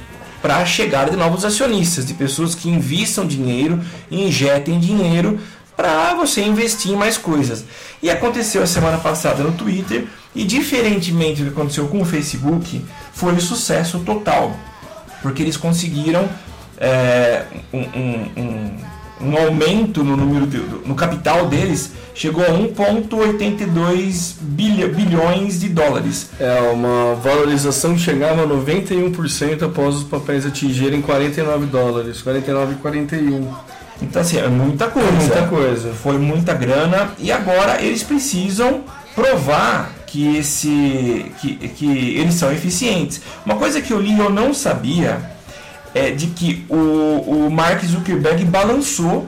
[0.49, 5.38] para a chegada de novos acionistas, de pessoas que investam dinheiro, injetem dinheiro
[5.76, 7.66] para você investir em mais coisas.
[8.03, 12.82] E aconteceu a semana passada no Twitter, e diferentemente do que aconteceu com o Facebook,
[13.12, 14.57] foi um sucesso total,
[15.20, 16.26] porque eles conseguiram
[16.78, 18.76] é, um, um, um,
[19.21, 26.31] um aumento no número de, no capital deles chegou a 1,82 bilhões, bilhões de dólares.
[26.39, 33.47] É uma valorização que chegava a 91% após os papéis atingirem 49 dólares, 49,41.
[34.01, 35.11] Então assim, é muita coisa.
[35.11, 35.93] muita coisa.
[35.93, 38.83] Foi muita grana e agora eles precisam
[39.14, 43.21] provar que esse que, que eles são eficientes.
[43.45, 45.38] Uma coisa que eu li eu não sabia
[45.99, 49.26] é de que o, o Mark Zuckerberg balançou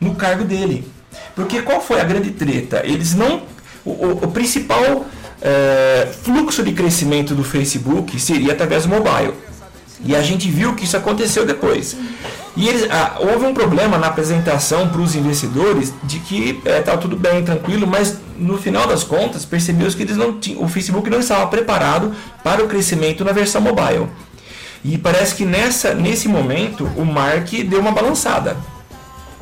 [0.00, 0.88] no cargo dele.
[1.34, 2.82] Porque qual foi a grande treta?
[2.84, 3.42] Eles não.
[3.84, 5.06] O, o, o principal
[5.40, 9.34] é, fluxo de crescimento do Facebook seria através do mobile.
[10.04, 11.96] E a gente viu que isso aconteceu depois.
[12.56, 17.00] E eles, ah, houve um problema na apresentação para os investidores de que estava é,
[17.00, 21.10] tudo bem, tranquilo, mas no final das contas percebeu que eles não tinham, o Facebook
[21.10, 22.12] não estava preparado
[22.42, 24.08] para o crescimento na versão mobile.
[24.88, 28.56] E parece que nessa, nesse momento o Mark deu uma balançada.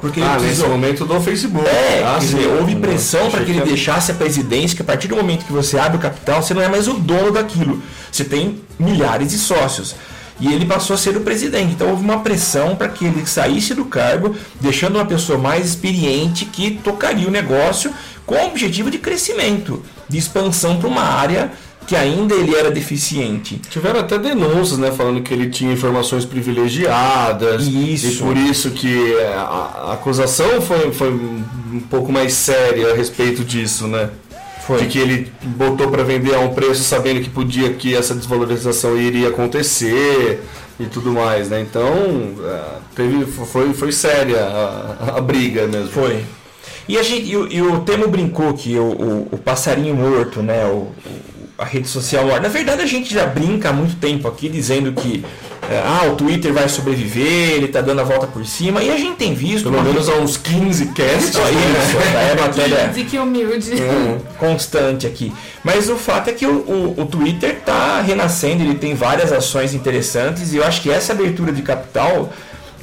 [0.01, 1.69] Porque ah, nesse momento do Facebook.
[1.69, 5.07] É, ah, quer dizer, houve pressão para que ele deixasse a presidência, que a partir
[5.07, 7.83] do momento que você abre o capital, você não é mais o dono daquilo.
[8.11, 9.95] Você tem milhares de sócios.
[10.41, 11.73] E ele passou a ser o presidente.
[11.75, 16.47] Então houve uma pressão para que ele saísse do cargo, deixando uma pessoa mais experiente
[16.47, 17.93] que tocaria o negócio
[18.27, 21.53] com o objetivo de crescimento, de expansão para uma área
[21.87, 23.61] que ainda ele era deficiente.
[23.68, 27.66] Tiveram até denúncias, né, falando que ele tinha informações privilegiadas.
[27.66, 28.07] Isso.
[28.07, 29.41] E por isso que a,
[29.89, 34.11] a acusação foi, foi um pouco mais séria a respeito disso, né?
[34.66, 34.78] Foi.
[34.78, 38.97] De que ele botou para vender a um preço sabendo que podia que essa desvalorização
[38.97, 40.43] iria acontecer
[40.80, 41.61] e tudo mais, né?
[41.61, 41.87] Então,
[42.43, 42.62] é,
[42.97, 45.89] teve, foi, foi séria a, a briga mesmo.
[45.89, 46.24] Foi.
[46.89, 50.43] E, a gente, e, o, e o Temo brincou que o, o, o passarinho morto,
[50.43, 50.64] né?
[50.66, 50.93] O,
[51.57, 52.27] a rede social.
[52.41, 55.25] Na verdade, a gente já brinca há muito tempo aqui dizendo que
[55.71, 58.97] é, ah, o Twitter vai sobreviver, ele está dando a volta por cima, e a
[58.97, 59.71] gente tem visto.
[59.71, 62.31] Pelo menos há uns 15 casts aí, né?
[62.33, 63.05] É matéria.
[63.05, 63.73] que humilde.
[63.73, 65.33] É, constante aqui.
[65.63, 69.75] Mas o fato é que o, o, o Twitter está renascendo, ele tem várias ações
[69.75, 72.31] interessantes, e eu acho que essa abertura de capital,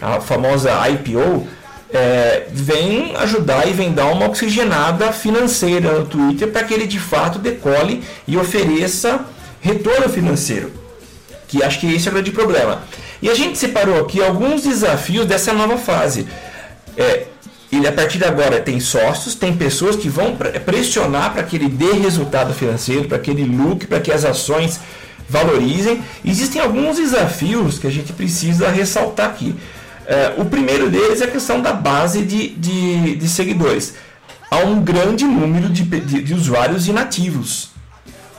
[0.01, 1.47] a famosa IPO,
[1.93, 6.99] é, vem ajudar e vem dar uma oxigenada financeira no Twitter para que ele de
[6.99, 9.25] fato decole e ofereça
[9.59, 10.71] retorno financeiro.
[11.47, 12.83] Que acho que esse é o grande problema.
[13.21, 16.25] E a gente separou aqui alguns desafios dessa nova fase.
[16.97, 17.25] É,
[17.71, 20.35] ele a partir de agora tem sócios, tem pessoas que vão
[20.65, 24.79] pressionar para que ele dê resultado financeiro, para que ele lucre, para que as ações
[25.29, 26.01] valorizem.
[26.23, 29.55] Existem alguns desafios que a gente precisa ressaltar aqui.
[30.05, 33.95] É, o primeiro deles é a questão da base de, de, de seguidores.
[34.49, 37.69] Há um grande número de, de, de usuários inativos.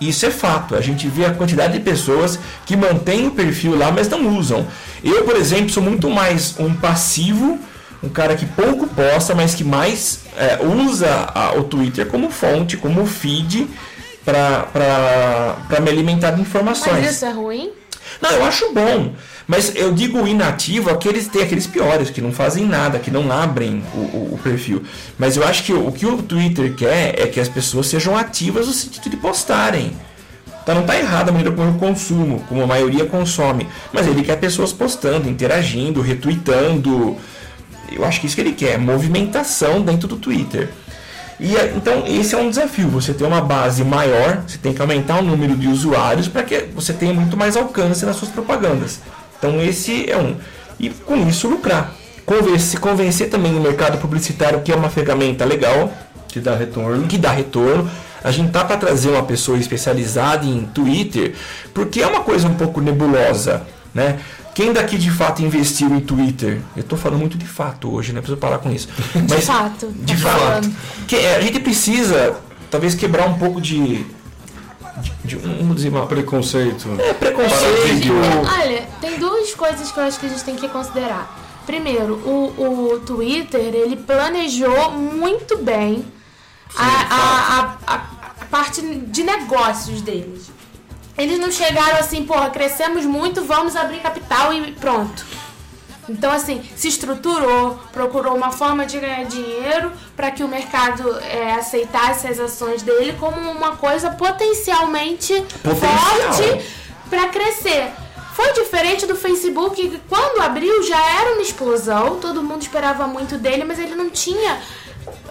[0.01, 0.75] Isso é fato.
[0.75, 4.67] A gente vê a quantidade de pessoas que mantêm o perfil lá, mas não usam.
[5.03, 7.59] Eu, por exemplo, sou muito mais um passivo,
[8.03, 12.77] um cara que pouco posta, mas que mais é, usa a, o Twitter como fonte,
[12.77, 13.69] como feed
[14.25, 17.05] para me alimentar de informações.
[17.05, 17.71] Mas isso é ruim?
[18.21, 19.13] Não, eu acho bom.
[19.53, 23.83] Mas eu digo inativo, aqueles tem aqueles piores, que não fazem nada, que não abrem
[23.95, 24.83] o, o, o, perfil.
[25.19, 28.17] Mas eu acho que o, o que o Twitter quer é que as pessoas sejam
[28.17, 29.93] ativas no sentido de postarem.
[30.63, 33.69] Então não está errado a maneira como eu consumo, como a maioria consome.
[33.93, 37.19] Mas ele quer pessoas postando, interagindo, retweetando.
[37.91, 40.71] Eu acho que isso que ele quer, movimentação dentro do Twitter.
[41.39, 42.89] E então esse é um desafio.
[42.89, 46.69] Você tem uma base maior, você tem que aumentar o número de usuários para que
[46.75, 48.99] você tenha muito mais alcance nas suas propagandas.
[49.43, 50.37] Então esse é um.
[50.79, 51.93] E com isso lucrar.
[52.25, 55.93] Convencer, convencer também no mercado publicitário que é uma ferramenta legal.
[56.29, 57.09] Que dá retorno.
[57.09, 57.91] Que dá retorno.
[58.23, 61.35] A gente tá para trazer uma pessoa especializada em Twitter,
[61.75, 64.21] porque é uma coisa um pouco nebulosa, né?
[64.55, 66.61] Quem daqui de fato investiu em Twitter?
[66.77, 68.21] Eu estou falando muito de fato hoje, né?
[68.21, 68.89] Preciso parar com isso.
[69.29, 69.93] Mas, de fato.
[69.93, 70.71] De tá fato.
[71.09, 72.37] Que, é, a gente precisa,
[72.71, 74.07] talvez, quebrar um pouco de
[75.25, 76.89] de, vamos dizer, uma preconceito.
[77.01, 78.13] É, preconceito.
[78.61, 81.39] Olha, tem duas coisas que eu acho que a gente tem que considerar.
[81.65, 86.05] Primeiro, o, o Twitter, ele planejou muito bem
[86.77, 87.95] a, a, a, a,
[88.41, 90.51] a parte de negócios deles.
[91.17, 95.25] Eles não chegaram assim, porra, crescemos muito, vamos abrir capital e pronto.
[96.09, 101.53] Então, assim, se estruturou, procurou uma forma de ganhar dinheiro para que o mercado é,
[101.55, 105.33] aceitasse as ações dele como uma coisa potencialmente
[105.63, 105.91] Potencial.
[105.97, 106.67] forte
[107.09, 107.93] para crescer.
[108.35, 113.37] Foi diferente do Facebook, que quando abriu já era uma explosão, todo mundo esperava muito
[113.39, 114.61] dele, mas ele não tinha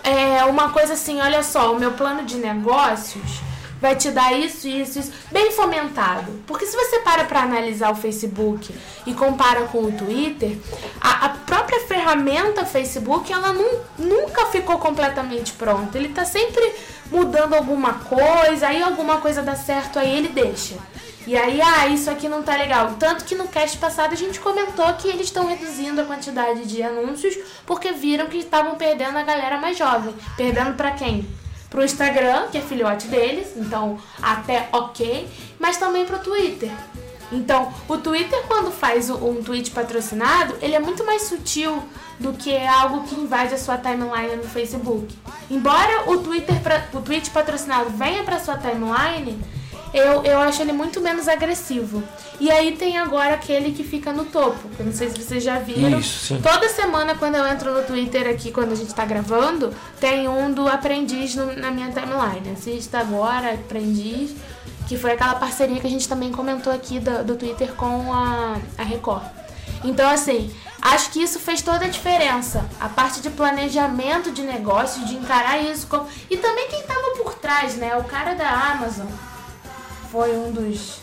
[0.04, 3.42] é, uma coisa assim: olha só, o meu plano de negócios
[3.82, 6.32] vai te dar isso, isso, isso, bem fomentado.
[6.46, 8.74] Porque se você para para analisar o Facebook
[9.06, 10.56] e compara com o Twitter,
[11.02, 15.98] a, a própria ferramenta Facebook, ela nun- nunca ficou completamente pronta.
[15.98, 16.62] Ele tá sempre
[17.12, 20.76] mudando alguma coisa, aí alguma coisa dá certo, aí ele deixa.
[21.28, 22.96] E aí, ah, isso aqui não tá legal.
[22.98, 26.82] Tanto que no cast passado a gente comentou que eles estão reduzindo a quantidade de
[26.82, 30.16] anúncios porque viram que estavam perdendo a galera mais jovem.
[30.36, 31.28] Perdendo pra quem?
[31.72, 36.70] Pro Instagram, que é filhote deles, então até ok, mas também pro Twitter.
[37.32, 41.82] Então, o Twitter, quando faz um tweet patrocinado, ele é muito mais sutil
[42.20, 45.18] do que algo que invade a sua timeline no Facebook.
[45.50, 46.56] Embora o Twitter
[46.94, 49.42] o tweet patrocinado venha para sua timeline,
[49.94, 52.02] eu, eu acho ele muito menos agressivo.
[52.40, 54.68] E aí tem agora aquele que fica no topo.
[54.70, 56.00] que Eu não sei se vocês já viram.
[56.00, 56.42] Isso, sim.
[56.42, 60.52] Toda semana, quando eu entro no Twitter aqui, quando a gente tá gravando, tem um
[60.52, 62.52] do Aprendiz no- na minha timeline.
[62.54, 64.32] Assista agora, Aprendiz,
[64.88, 68.58] que foi aquela parceria que a gente também comentou aqui do, do Twitter com a,
[68.78, 69.24] a Record.
[69.84, 72.66] Então, assim, acho que isso fez toda a diferença.
[72.80, 76.08] A parte de planejamento de negócio, de encarar isso como...
[76.30, 77.96] E também quem tava por trás, né?
[77.98, 79.08] O cara da Amazon
[80.12, 81.00] foi um dos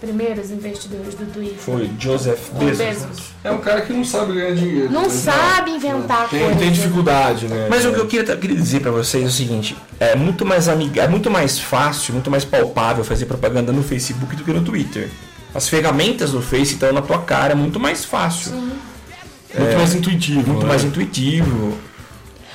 [0.00, 1.58] primeiros investidores do Twitter.
[1.58, 2.78] Foi Joseph Bezos.
[2.78, 3.18] Bezos.
[3.44, 4.90] É um cara que não sabe ganhar dinheiro.
[4.90, 5.38] Não Exato.
[5.38, 6.58] sabe inventar tem, coisa.
[6.58, 7.66] tem dificuldade, né?
[7.70, 10.68] Mas o que eu queria, queria dizer pra vocês é o seguinte, é muito mais
[10.68, 14.62] amiga, é muito mais fácil, muito mais palpável fazer propaganda no Facebook do que no
[14.62, 15.08] Twitter.
[15.54, 20.46] As ferramentas do Face estão na tua cara, é muito mais fácil, Muito mais intuitivo.
[20.48, 20.68] muito né?
[20.68, 21.76] mais intuitivo.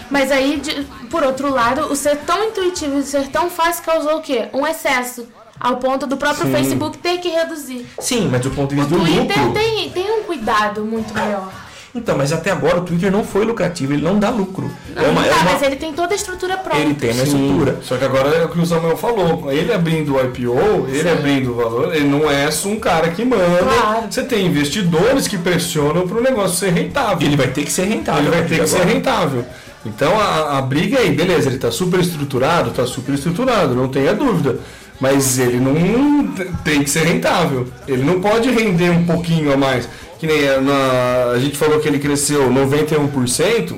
[0.10, 3.84] Mas aí, de- por outro lado, o ser tão intuitivo e o ser tão fácil
[3.84, 4.48] causou o quê?
[4.54, 5.28] Um excesso.
[5.66, 6.52] Ao ponto do próprio Sim.
[6.52, 7.86] Facebook ter que reduzir.
[8.00, 9.54] Sim, mas do ponto de O vista do Twitter lucro.
[9.62, 11.52] tem, tem um cuidado muito maior.
[11.98, 14.70] Então, mas até agora o Twitter não foi lucrativo, ele não dá lucro.
[14.94, 16.78] Não, é uma, tá, é uma- mas ele tem toda a estrutura pronta.
[16.78, 17.80] ele tem uma Sim, estrutura.
[17.82, 19.50] Só que agora é o que o Samuel falou.
[19.50, 23.24] Ele abrindo o IPO, ele abrindo o valor, ele não é só um cara que
[23.24, 23.60] manda.
[23.64, 24.08] Claro.
[24.12, 27.26] Você tem investidores que pressionam para o negócio ser rentável.
[27.26, 28.24] Ele vai ter que ser rentável.
[28.24, 28.94] Ele a vai partir ter que de ser agora.
[28.94, 29.46] rentável.
[29.86, 34.14] Então a, a briga aí, beleza, ele está super estruturado, está super estruturado, não tenha
[34.14, 34.60] dúvida.
[35.00, 36.28] Mas ele não
[36.64, 37.68] tem que ser rentável.
[37.88, 39.88] Ele não pode render um pouquinho a mais.
[40.20, 43.76] Que nem a- na, a gente falou que ele cresceu 91%.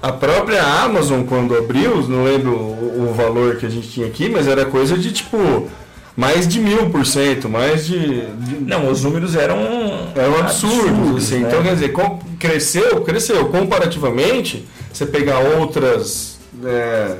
[0.00, 4.28] A própria Amazon, quando abriu, não lembro o, o valor que a gente tinha aqui,
[4.28, 5.68] mas era coisa de tipo
[6.16, 9.58] mais de mil por cento, mais de, de Não, os números eram.
[10.16, 11.40] eram absurdos, assim.
[11.40, 11.48] né?
[11.48, 13.44] Então, quer dizer, com- cresceu, cresceu.
[13.46, 17.16] Comparativamente, você pegar outras é,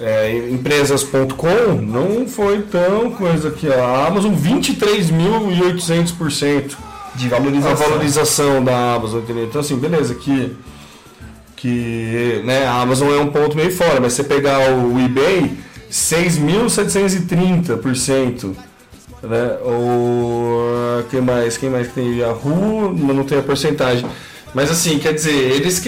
[0.00, 6.74] é, empresas.com, não foi tão coisa que a Amazon, 23.800%
[7.14, 7.76] de a valorização.
[7.76, 9.44] valorização da Amazon, entendeu?
[9.44, 10.56] Então, assim, beleza, que,
[11.54, 15.52] que né, a Amazon é um ponto meio fora, mas você pegar o eBay,
[15.90, 18.56] 6.730%.
[19.22, 19.58] Né?
[19.62, 21.58] O que mais?
[21.58, 22.90] Quem mais que tem Yahoo?
[22.96, 24.06] Não não tem a porcentagem.
[24.54, 25.78] Mas assim, quer dizer, eles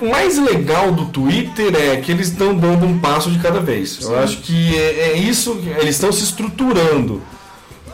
[0.00, 3.98] o mais legal do Twitter é que eles estão dando um passo de cada vez.
[4.02, 7.22] Eu acho que é, é isso, eles estão se estruturando.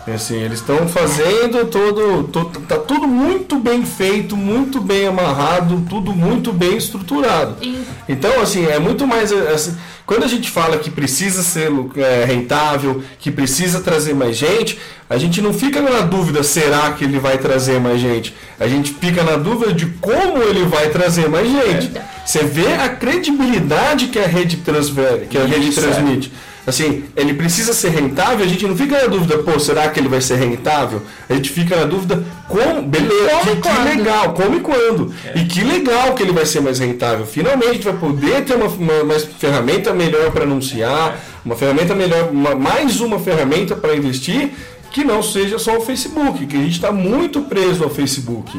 [0.06, 2.60] Assim, eles estão fazendo todo, todo.
[2.60, 7.56] Tá tudo muito bem feito, muito bem amarrado, tudo muito bem estruturado.
[7.62, 9.32] E- Então, assim, é muito mais.
[9.32, 9.76] assim,
[10.06, 14.78] quando a gente fala que precisa ser é, rentável, que precisa trazer mais gente,
[15.08, 18.34] a gente não fica na dúvida será que ele vai trazer mais gente.
[18.60, 21.92] A gente fica na dúvida de como ele vai trazer mais gente.
[22.24, 26.44] Você vê a credibilidade que a rede transfere, que a rede Isso, é.
[26.66, 30.08] Assim, ele precisa ser rentável, a gente não fica na dúvida, pô, será que ele
[30.08, 31.02] vai ser rentável?
[31.28, 35.14] A gente fica na dúvida, como, beleza, Como que, que legal, como e quando.
[35.34, 37.26] E que legal que ele vai ser mais rentável.
[37.26, 41.94] Finalmente a gente vai poder ter uma, uma, mais ferramenta melhor para anunciar, uma ferramenta
[41.94, 44.50] melhor, uma- mais uma ferramenta para investir,
[44.90, 48.58] que não seja só o Facebook, que a gente está muito preso ao Facebook.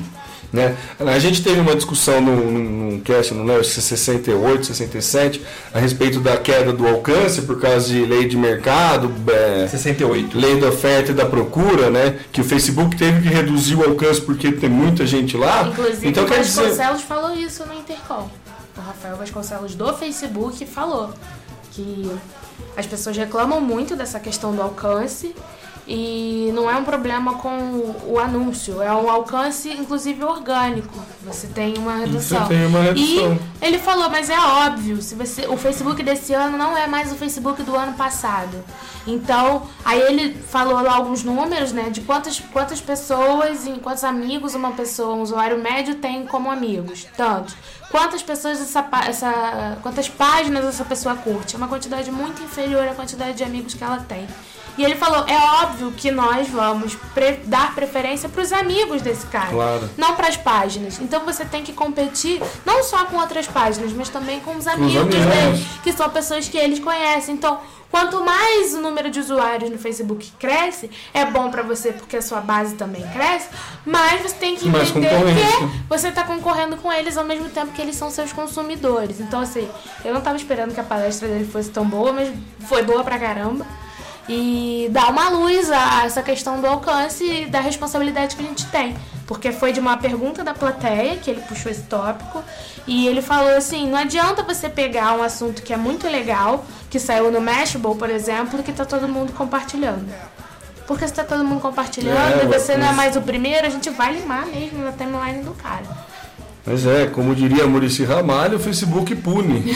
[0.55, 0.75] Né?
[0.99, 6.21] A gente teve uma discussão no, no, no cast, no né, 68, 67, a respeito
[6.21, 10.39] da queda do alcance por causa de lei de mercado, é, 68.
[10.39, 12.17] lei da oferta e da procura, né?
[12.31, 15.67] Que o Facebook teve que reduzir o alcance porque tem muita gente lá.
[15.67, 18.29] Inclusive, então o quer dizer, Vasconcelos falou isso no Intercom.
[18.77, 21.13] O Rafael Vasconcelos do Facebook falou
[21.71, 22.09] que
[22.77, 25.35] as pessoas reclamam muito dessa questão do alcance
[25.87, 30.97] e não é um problema com o anúncio, é um alcance inclusive orgânico.
[31.23, 32.47] Você tem uma redução.
[32.47, 33.39] tem uma redução.
[33.61, 37.11] E ele falou, mas é óbvio, se você, o Facebook desse ano não é mais
[37.11, 38.63] o Facebook do ano passado.
[39.07, 44.55] Então, aí ele falou lá alguns números, né, de quantas, quantas pessoas, e quantos amigos
[44.55, 47.05] uma pessoa, um usuário médio tem como amigos.
[47.15, 47.55] Tantos.
[47.91, 51.55] Quantas pessoas essa, essa quantas páginas essa pessoa curte?
[51.55, 54.27] É uma quantidade muito inferior à quantidade de amigos que ela tem.
[54.77, 59.25] E ele falou, é óbvio que nós vamos pre- dar preferência para os amigos desse
[59.27, 59.89] cara, Claro.
[59.97, 60.99] não para as páginas.
[60.99, 64.95] Então você tem que competir não só com outras páginas, mas também com os amigos,
[64.97, 65.25] amigos.
[65.25, 67.35] dele, que são pessoas que eles conhecem.
[67.35, 67.59] Então,
[67.89, 72.21] quanto mais o número de usuários no Facebook cresce, é bom para você porque a
[72.21, 73.47] sua base também cresce,
[73.85, 77.81] mas você tem que entender que você está concorrendo com eles ao mesmo tempo que
[77.81, 79.21] eles são seus consumidores.
[79.21, 79.69] Então, assim,
[80.03, 82.29] eu não estava esperando que a palestra dele fosse tão boa, mas
[82.67, 83.65] foi boa pra caramba.
[84.27, 88.65] E dá uma luz a essa questão do alcance e da responsabilidade que a gente
[88.67, 88.95] tem.
[89.27, 92.43] Porque foi de uma pergunta da plateia que ele puxou esse tópico.
[92.87, 96.99] E ele falou assim: não adianta você pegar um assunto que é muito legal, que
[96.99, 100.11] saiu no Mashable, por exemplo, que tá todo mundo compartilhando.
[100.87, 103.69] Porque se tá todo mundo compartilhando É, e você não é mais o primeiro, a
[103.69, 105.83] gente vai limar mesmo na timeline do cara.
[106.67, 109.63] Mas é, como diria Murici Ramalho, o Facebook pune.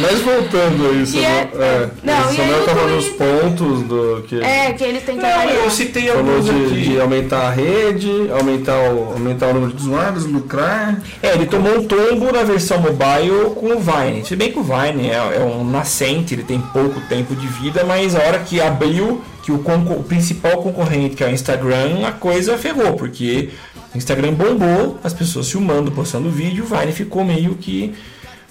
[0.00, 1.48] Mas voltando a isso, é- né?
[1.54, 5.16] é, não, o e Samuel o estava nos pontos do que É, que ele tem
[5.16, 5.56] que Não, avaliar.
[5.64, 6.80] eu citei falou alguns de, aqui.
[6.82, 10.98] de aumentar a rede, aumentar o, aumentar o número de usuários, lucrar.
[11.22, 14.24] É, ele tomou um tombo na versão mobile com o Vine.
[14.24, 17.84] Se bem que o Vine é, é um nascente, ele tem pouco tempo de vida,
[17.84, 22.12] mas a hora que abriu, que o, o principal concorrente, que é o Instagram, a
[22.12, 23.50] coisa ferrou, porque
[23.94, 27.92] o Instagram bombou, as pessoas filmando, postando vídeo, o Vine ficou meio que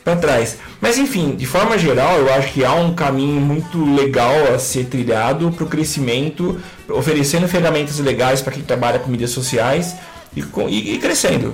[0.03, 0.57] para trás.
[0.81, 4.85] Mas enfim, de forma geral, eu acho que há um caminho muito legal a ser
[4.85, 6.59] trilhado para o crescimento,
[6.89, 9.95] oferecendo ferramentas legais para quem trabalha com mídias sociais
[10.35, 11.53] e, com- e- e crescendo.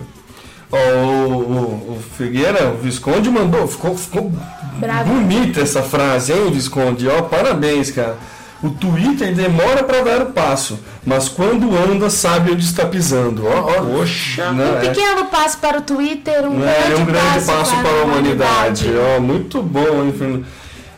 [0.72, 4.32] Ó, o, o, o Figueira, o Visconde mandou, ficou, ficou
[4.80, 5.14] Bravo.
[5.14, 7.08] bonita essa frase, hein, Visconde?
[7.08, 8.18] Ó, parabéns, cara.
[8.64, 13.46] O Twitter demora para dar o passo, mas quando anda sabe onde está pisando.
[13.46, 13.98] Ó, ó.
[13.98, 14.52] Poxa.
[14.52, 14.80] Não, Um é.
[14.88, 18.88] pequeno passo para o Twitter, um, É, grande, um grande passo, para, a humanidade.
[19.18, 20.46] Ó, muito bom, hein, Fernando?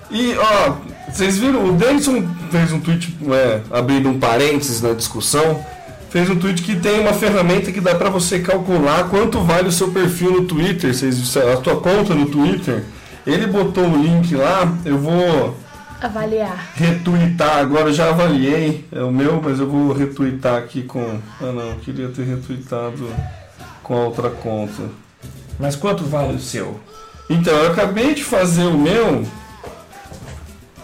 [0.10, 0.74] E, ó,
[1.12, 5.60] vocês viram, o Denison fez um tweet, é, abrindo um parênteses na discussão,
[6.10, 9.72] fez um tweet que tem uma ferramenta que dá para você calcular quanto vale o
[9.72, 12.84] seu perfil no Twitter, vocês, a tua conta no Twitter.
[13.26, 15.58] Ele botou o link lá, eu vou
[16.02, 16.70] Avaliar.
[16.76, 21.20] retweetar agora, eu já avaliei, é o meu, mas eu vou retweetar aqui com...
[21.42, 23.10] Ah não, eu queria ter retweetado
[23.82, 24.84] com a outra conta.
[25.60, 26.80] Mas quanto vale o seu?
[27.30, 29.26] Então, eu acabei de fazer o meu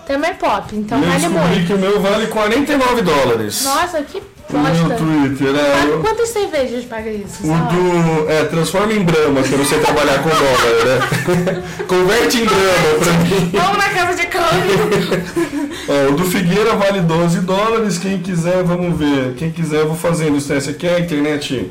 [0.08, 1.68] Também pop, então eu vale descobri muito.
[1.68, 3.64] que o meu vale 49 dólares.
[3.64, 4.22] Nossa, que
[4.58, 4.96] o meu bosta.
[4.96, 6.02] Twitter, é.
[6.02, 7.44] Quantas- cervejas paga isso?
[7.44, 8.30] O do.
[8.30, 9.04] É, transforma em
[9.52, 11.64] eu não sei trabalhar com dólar, né?
[11.88, 13.52] Converte em Brahma pra mim.
[13.54, 15.74] Vamos na casa de câmbio.
[15.88, 17.98] Ó, o do Figueira vale 12 dólares.
[17.98, 19.36] Quem quiser, vamos ver.
[19.36, 20.52] Quem quiser, eu vou fazendo isso.
[20.54, 21.70] Essa aqui é a internet.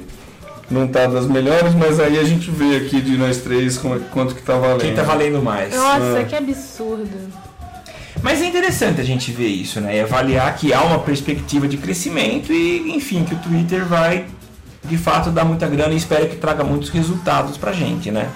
[0.70, 4.34] Não tá das melhores, mas aí a gente vê aqui de nós três é- quanto
[4.34, 4.80] que tá valendo.
[4.80, 5.74] Quem tá valendo mais?
[5.74, 6.24] Nossa, É.
[6.24, 7.10] que absurdo.
[8.22, 9.96] Mas é interessante a gente ver isso, né?
[9.96, 14.26] E avaliar que há uma perspectiva de crescimento e, enfim, que o Twitter vai
[14.84, 18.28] de fato dar muita grana e espero que traga muitos resultados pra gente, né?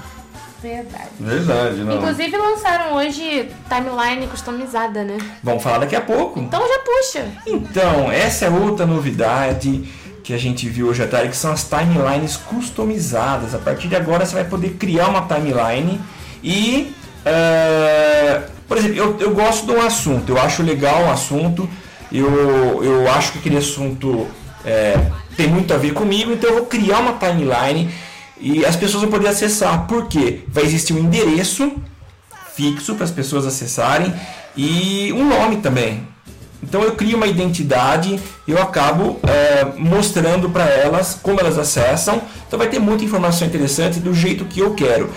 [0.63, 1.11] Verdade.
[1.21, 1.97] Verdade, não.
[1.97, 5.19] Inclusive lançaram hoje timeline customizada, né?
[5.43, 6.41] Vamos falar daqui a pouco.
[6.41, 7.27] Então já puxa.
[7.47, 9.85] Então, essa é outra novidade
[10.25, 13.55] que a gente viu hoje à tarde, que são as timelines customizadas.
[13.55, 16.01] A partir de agora você vai poder criar uma timeline
[16.43, 16.93] e,
[17.25, 21.69] eh, por exemplo, eu, eu gosto de um assunto, eu acho legal um assunto,
[22.13, 24.27] eu, eu acho que aquele assunto
[24.65, 24.99] eh,
[25.37, 27.91] tem muito a ver comigo, então eu vou criar uma timeline
[28.41, 29.87] e as pessoas vão poder acessar.
[29.87, 30.41] Por quê?
[30.49, 31.73] Vai existir um endereço
[32.55, 34.13] fixo para as pessoas acessarem
[34.57, 36.07] e um nome também.
[36.63, 42.23] Então eu crio uma identidade eu acabo é, mostrando para elas como elas acessam.
[42.47, 45.11] Então vai ter muita informação interessante do jeito que eu quero.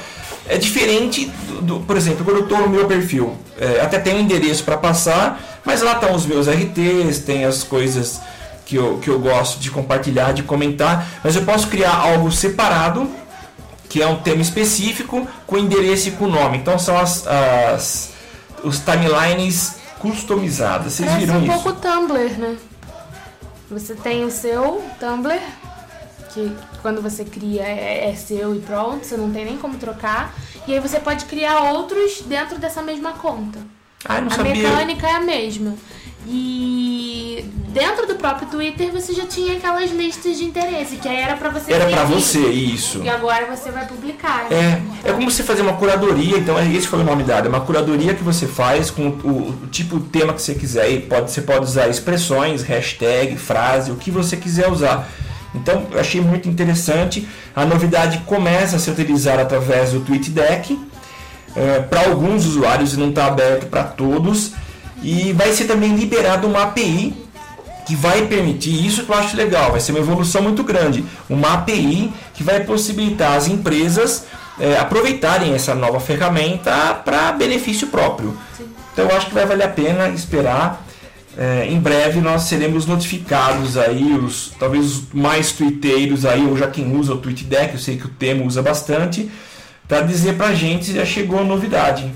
[0.49, 4.15] É diferente, do, do- por exemplo, quando eu estou no meu perfil, é, até tem
[4.15, 8.19] um endereço para passar, mas lá estão os meus RTs, tem as coisas
[8.65, 13.09] que eu, que eu gosto de compartilhar, de comentar, mas eu posso criar algo separado,
[13.87, 16.57] que é um tema específico, com endereço e com nome.
[16.57, 18.09] Então são as, as
[18.63, 20.93] os timelines customizadas.
[20.93, 21.53] Vocês Parece viram um isso?
[21.63, 22.55] pouco Tumblr, né?
[23.71, 25.39] Você tem o seu Tumblr,
[26.33, 26.51] que
[26.81, 30.33] quando você cria é, é seu e pronto, você não tem nem como trocar.
[30.67, 33.59] E aí você pode criar outros dentro dessa mesma conta.
[34.05, 34.53] Ah, não a sabia.
[34.55, 35.75] mecânica é a mesma.
[36.27, 41.35] E dentro do próprio Twitter você já tinha aquelas listas de interesse, que aí era
[41.35, 42.13] pra você Era pra seguir.
[42.13, 43.01] você, isso.
[43.03, 44.47] E agora você vai publicar.
[44.51, 47.49] É, é como você fazer uma curadoria, então é esse foi o nome dado, é
[47.49, 50.91] uma curadoria que você faz com o, o tipo de tema que você quiser.
[50.91, 55.09] E pode, você pode usar expressões, hashtag, frase, o que você quiser usar.
[55.53, 57.27] Então eu achei muito interessante.
[57.55, 60.79] A novidade começa a ser utilizada através do TweetDeck
[61.89, 64.53] para alguns usuários e não está aberto para todos.
[65.01, 67.15] E vai ser também liberado uma API
[67.89, 71.55] que vai permitir, isso que eu acho legal, vai ser uma evolução muito grande, uma
[71.55, 74.25] API que vai possibilitar as empresas
[74.59, 78.37] eh, aproveitarem essa nova ferramenta para benefício próprio.
[78.93, 80.85] Então eu acho que vai valer a pena esperar.
[81.41, 86.67] Eh, em breve nós seremos notificados aí, os, talvez os mais twitteiros aí, ou já
[86.67, 89.31] quem usa o TweetDeck, eu sei que o Temo usa bastante,
[89.87, 92.11] para dizer pra gente se já chegou a novidade.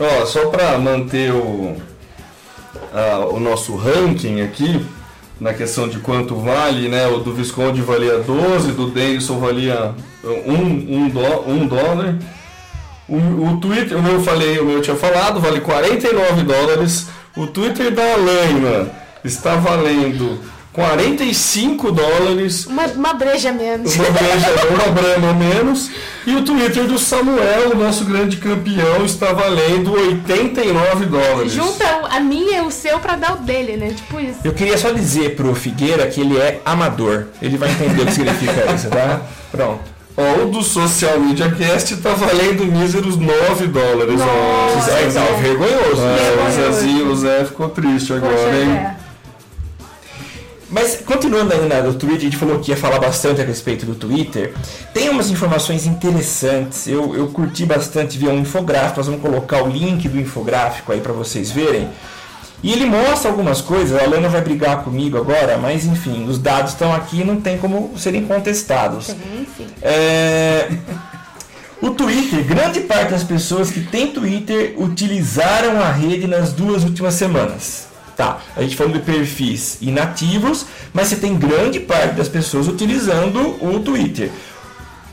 [0.00, 1.76] Ó, só para manter o,
[2.92, 4.84] a- o nosso ranking aqui,
[5.38, 7.06] na questão de quanto vale, né?
[7.06, 9.94] O do Visconde valia 12, do Denison valia
[10.24, 12.16] 1 um, um dó, um dólar.
[13.12, 17.08] O, o Twitter, o meu eu falei, o meu eu tinha falado, vale 49 dólares.
[17.36, 18.90] O Twitter da Alaina
[19.22, 20.38] está valendo
[20.72, 22.64] 45 dólares.
[22.64, 23.94] Uma, uma breja menos.
[23.96, 25.90] Uma breja, uma brama menos.
[26.26, 31.52] E o Twitter do Samuel, o nosso grande campeão, está valendo 89 dólares.
[31.52, 33.88] Junta a minha e o seu pra dar o dele, né?
[33.88, 34.38] Tipo isso.
[34.42, 37.26] Eu queria só dizer pro Figueira que ele é amador.
[37.42, 39.20] Ele vai entender o que significa isso, tá?
[39.52, 39.91] Pronto.
[40.16, 44.20] Ó, o do Social Media Cast tá valendo míseros 9 dólares.
[44.20, 44.74] ó.
[44.76, 45.20] Nossa, Zé, Zé.
[45.20, 46.02] tá vergonhoso.
[46.02, 46.48] Vergonhoso.
[46.48, 48.70] O Zezinho, o Zé ficou triste agora, Poxa, hein?
[48.70, 48.96] é.
[50.70, 53.94] Mas continuando ainda do Twitter, a gente falou que ia falar bastante a respeito do
[53.94, 54.54] Twitter.
[54.94, 56.86] Tem umas informações interessantes.
[56.86, 58.96] Eu, eu curti bastante ver um infográfico.
[58.96, 61.90] Nós vamos colocar o link do infográfico aí para vocês verem.
[62.62, 63.98] E ele mostra algumas coisas.
[64.00, 67.58] A Alana vai brigar comigo agora, mas enfim, os dados estão aqui e não tem
[67.58, 69.14] como serem contestados.
[69.82, 70.68] É,
[71.80, 77.14] O Twitter, grande parte das pessoas que tem Twitter utilizaram a rede nas duas últimas
[77.14, 77.88] semanas.
[78.16, 83.56] Tá, a gente falando de perfis inativos, mas você tem grande parte das pessoas utilizando
[83.60, 84.30] o Twitter.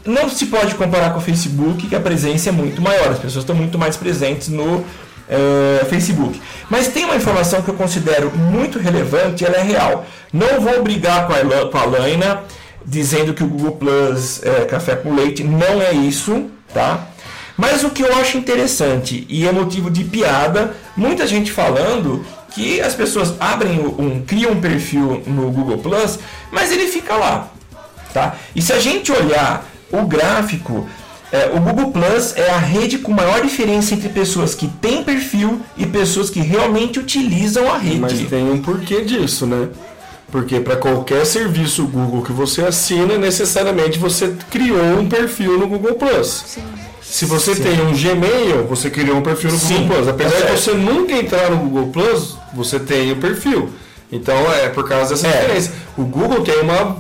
[0.06, 3.44] Não se pode comparar com o Facebook, que a presença é muito maior, as pessoas
[3.44, 4.86] estão muito mais presentes no
[5.30, 6.42] eh, Facebook.
[6.70, 10.06] Mas tem uma informação que eu considero muito relevante, ela é real.
[10.34, 12.44] Não vou brigar com a, com a Laina
[12.86, 17.08] dizendo que o Google Plus é café com leite, não é isso, tá?
[17.56, 22.82] Mas o que eu acho interessante e é motivo de piada, muita gente falando que
[22.82, 26.18] as pessoas abrem um, criam um perfil no Google Plus,
[26.52, 27.50] mas ele fica lá,
[28.14, 28.36] tá?
[28.56, 30.88] E se a gente olhar o gráfico,
[31.32, 35.62] é, o Google Plus é a rede com maior diferença entre pessoas que têm perfil
[35.78, 38.00] e pessoas que realmente utilizam a rede.
[38.00, 39.68] Mas tem um porquê disso, né?
[40.32, 45.96] Porque para qualquer serviço Google que você assina, necessariamente você criou um perfil no Google
[45.96, 46.58] Plus.
[47.02, 50.08] Se você tem um Gmail, você criou um perfil no Sim, Google Plus.
[50.08, 53.70] Apesar tá de você nunca entrar no Google Plus, você tem o perfil.
[54.12, 55.42] Então é por causa dessa É.
[55.42, 55.72] diferença.
[55.98, 56.98] O Google tem uma,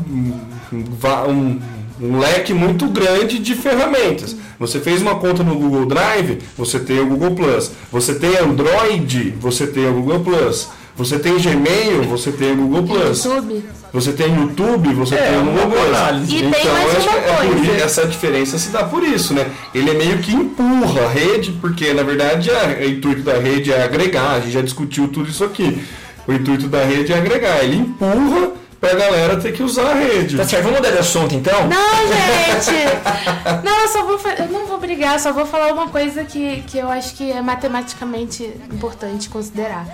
[1.27, 1.59] um,
[1.99, 4.35] um- leque muito grande de ferramentas.
[4.59, 7.71] Você fez uma conta no Google Drive, você tem o Google Plus.
[7.91, 10.67] Você tem Android, você tem o Google Plus.
[10.95, 13.23] Você tem Gmail, você tem o Google Plus.
[13.23, 13.63] YouTube.
[13.93, 15.87] Você tem YouTube, você É, tem o Google Plus.
[15.95, 16.35] análise.
[16.35, 17.71] E tem então, mais acho uma que é por coisa.
[17.71, 19.47] i- essa diferença se dá por isso, né?
[19.73, 23.71] Ele é meio que empurra a rede, porque na verdade a- o intuito da rede
[23.71, 25.81] é agregar, a gente já discutiu tudo isso aqui.
[26.27, 30.37] O intuito da rede é agregar, ele empurra pra galera ter que usar a rede.
[30.37, 31.67] Tá certo, vamos mudar de assunto então?
[31.67, 33.63] Não, gente!
[33.63, 36.77] Não, eu só vou eu não vou brigar, só vou falar uma coisa que, que
[36.77, 39.85] eu acho que é matematicamente importante considerar.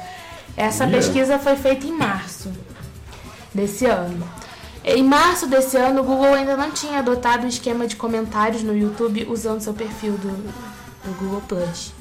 [0.58, 0.98] Essa Yeah.
[0.98, 2.52] pesquisa foi feita em março
[3.54, 4.28] desse ano.
[4.84, 8.78] Em março desse ano, o Google ainda não tinha adotado o esquema de comentários no
[8.78, 11.92] YouTube usando seu perfil do, do Google Plus.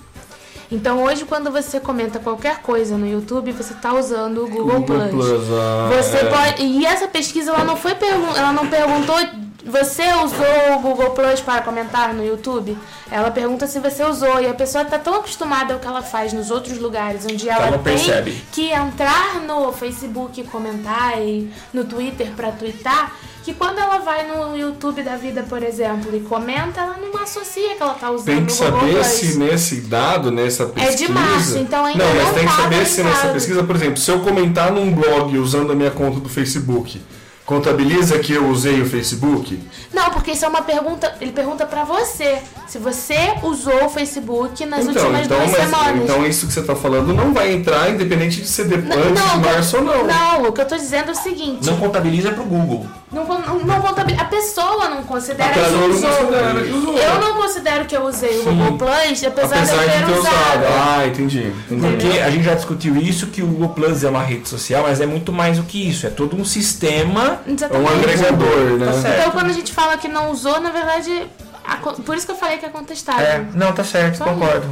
[0.74, 5.08] Então hoje, quando você comenta qualquer coisa no YouTube, você está usando o Google, Google
[5.08, 6.24] Plus, ah, você é.
[6.24, 6.62] pode.
[6.64, 9.16] E essa pesquisa ela não foi pergun ela não perguntou
[9.64, 12.76] Você usou o Google Plus para comentar no YouTube?
[13.10, 16.32] Ela pergunta se você usou e a pessoa tá tão acostumada ao que ela faz
[16.32, 18.42] nos outros lugares, onde ela, não tem percebe.
[18.50, 23.12] que entrar no Facebook e comentar e no Twitter para twittar,
[23.45, 27.74] que quando ela vai no YouTube da vida, por exemplo, e comenta, ela não associa
[27.76, 29.07] que ela tá usando Tem que Google saber Plus.
[29.07, 30.97] se nesse dado, nessa pesquisa.
[30.97, 33.76] de março, então ainda Não, mas não tem que tá saber se nessa pesquisa, por
[33.76, 37.03] exemplo, se eu comentar num blog usando a minha conta do Facebook,
[37.45, 39.62] contabiliza que eu usei o Facebook?
[39.92, 41.14] Não, porque isso é uma pergunta.
[41.20, 42.38] Ele pergunta pra você.
[42.66, 46.03] Se você usou o Facebook nas últimas duas mas- semanas.
[46.05, 49.40] então isso que você está falando não vai entrar, independente de ser depois Não, não,
[49.40, 50.07] de março ou não.
[50.07, 51.66] Não, o que eu tô dizendo é o seguinte.
[51.66, 52.86] Não contabiliza pro Google.
[53.14, 54.22] Não, não, não contabiliza.
[54.22, 56.98] A pessoa não considera que não usou.
[56.98, 60.04] Eu não considero que eu usei o Google Plus, apesar, Apesar de eu ter, de
[60.04, 60.34] ter usado.
[60.34, 60.64] usado.
[60.66, 61.52] Ah, entendi.
[61.70, 61.80] entendi.
[61.80, 65.00] Porque a gente já discutiu isso, que o Google Plus é uma rede social, mas
[65.00, 66.06] é muito mais do que isso.
[66.06, 67.40] É todo um sistema.
[67.46, 68.86] É um agregador, né?
[69.02, 69.08] Tá.
[69.08, 71.26] Então quando a gente fala que não usou, na verdade.
[71.64, 73.24] a por isso que eu falei que é contestável.
[73.24, 74.66] É, não, tá certo, Só concordo.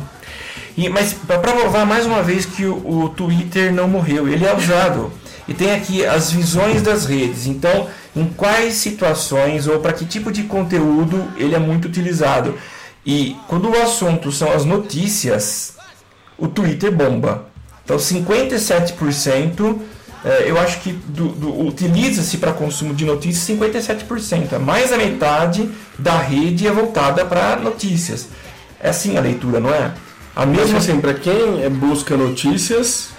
[0.76, 4.56] E, mas para provar mais uma vez que o, o Twitter não morreu, ele é
[4.56, 5.12] usado.
[5.52, 7.46] E tem aqui as visões das redes.
[7.46, 7.86] Então,
[8.16, 12.58] em quais situações ou para que tipo de conteúdo ele é muito utilizado.
[13.04, 15.74] E quando o assunto são as notícias,
[16.38, 17.48] o Twitter bomba.
[17.84, 19.78] Então, 57%,
[20.24, 20.98] eh, eu acho que
[21.58, 24.58] utiliza-se para consumo de notícias 57%.
[24.58, 28.28] Mais da metade da rede é voltada para notícias.
[28.80, 29.92] É assim a leitura, não é?
[30.34, 33.10] A mesma assim, para quem é, busca notícias,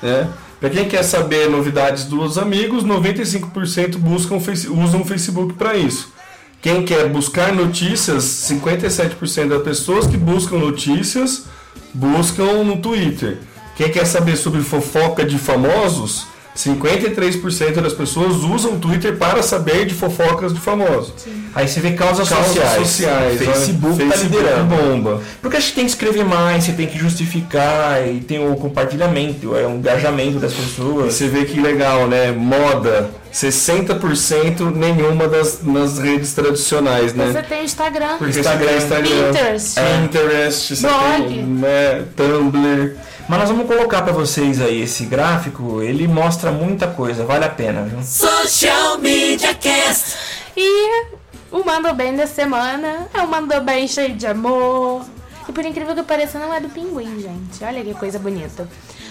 [0.00, 0.26] né?
[0.62, 6.12] Para quem quer saber novidades dos amigos, 95% buscam, usam o Facebook para isso.
[6.60, 11.46] Quem quer buscar notícias, 57% das pessoas que buscam notícias
[11.92, 13.38] buscam no Twitter.
[13.74, 19.86] Quem quer saber sobre fofoca de famosos, 53% das pessoas usam o Twitter para saber
[19.86, 21.12] de fofocas de famosos.
[21.54, 22.86] Aí você vê causas, Causas sociais.
[22.88, 24.64] sociais, Facebook Facebook liderando.
[24.76, 25.20] bomba.
[25.40, 29.56] Porque acho que tem que escrever mais, você tem que justificar, e tem o compartilhamento,
[29.56, 31.14] é o engajamento das E pessoas.
[31.14, 32.32] você vê que legal, né?
[32.32, 37.32] Moda, 60% nenhuma das nas redes tradicionais, né?
[37.32, 38.16] Você tem Instagram.
[38.20, 39.80] Instagram, você tem Instagram, Pinterest.
[39.80, 41.28] Pinterest, você Blog.
[41.28, 42.96] tem né, Tumblr.
[43.28, 47.50] Mas nós vamos colocar para vocês aí esse gráfico, ele mostra muita coisa, vale a
[47.50, 48.02] pena, viu?
[48.02, 50.16] Social Media Cast.
[50.56, 51.06] E
[51.50, 55.04] o Mando Bem da semana é um Mando Bem cheio de amor.
[55.48, 57.64] E por incrível que pareça, não é do pinguim, gente.
[57.64, 58.68] Olha que coisa bonita.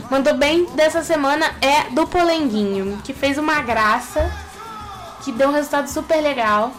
[0.09, 4.32] Mandou bem dessa semana é do Polenguinho, que fez uma graça,
[5.24, 6.72] que deu um resultado super legal.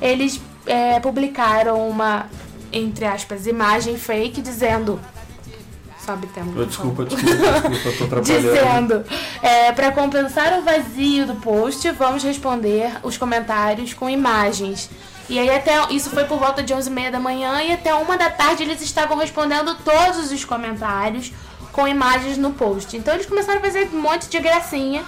[0.00, 2.26] Eles é, publicaram uma,
[2.72, 5.00] entre aspas, imagem fake dizendo.
[6.10, 6.52] Sobe tempo.
[6.52, 7.18] por Desculpa, favor.
[7.18, 8.52] desculpa, desculpa, tô atrapalhando.
[8.52, 9.04] Dizendo,
[9.42, 14.90] é, para compensar o vazio do post, vamos responder os comentários com imagens.
[15.28, 18.28] E aí até isso foi por volta de 11h30 da manhã e até uma da
[18.28, 21.32] tarde eles estavam respondendo todos os comentários
[21.70, 22.96] com imagens no post.
[22.96, 25.02] Então eles começaram a fazer um monte de gracinha.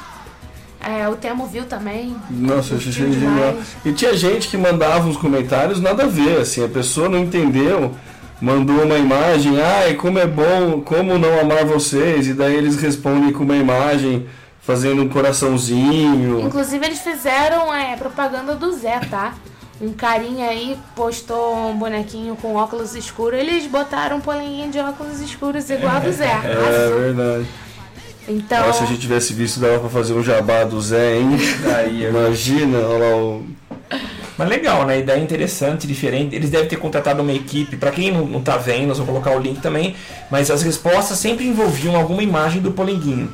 [0.80, 2.16] É, o Temo viu também.
[2.30, 3.56] Nossa, eu achei genial.
[3.84, 7.94] E tinha gente que mandava uns comentários nada a ver, assim, a pessoa não entendeu,
[8.42, 13.32] mandou uma imagem, ai, como é bom, como não amar vocês, e daí eles respondem
[13.32, 14.26] com uma imagem
[14.60, 16.40] fazendo um coraçãozinho.
[16.40, 19.34] Inclusive eles fizeram é, propaganda do Zé, tá?
[19.80, 23.38] Um carinha aí postou um bonequinho com óculos escuros.
[23.40, 26.26] Eles botaram um polenguinho de óculos escuros igual a do Zé.
[26.44, 26.98] É Arrasou.
[27.00, 27.46] verdade.
[28.28, 31.30] Então, Nossa, se a gente tivesse visto, dava pra fazer um jabá do Zé, hein?
[31.76, 33.42] Aí, Imagina, olha lá o.
[34.38, 34.98] Mas legal, né?
[35.00, 36.34] Ideia interessante, diferente.
[36.34, 37.76] Eles devem ter contratado uma equipe.
[37.76, 39.94] Para quem não, não tá vendo, nós vamos colocar o link também.
[40.30, 43.30] Mas as respostas sempre envolviam alguma imagem do Polenguinho.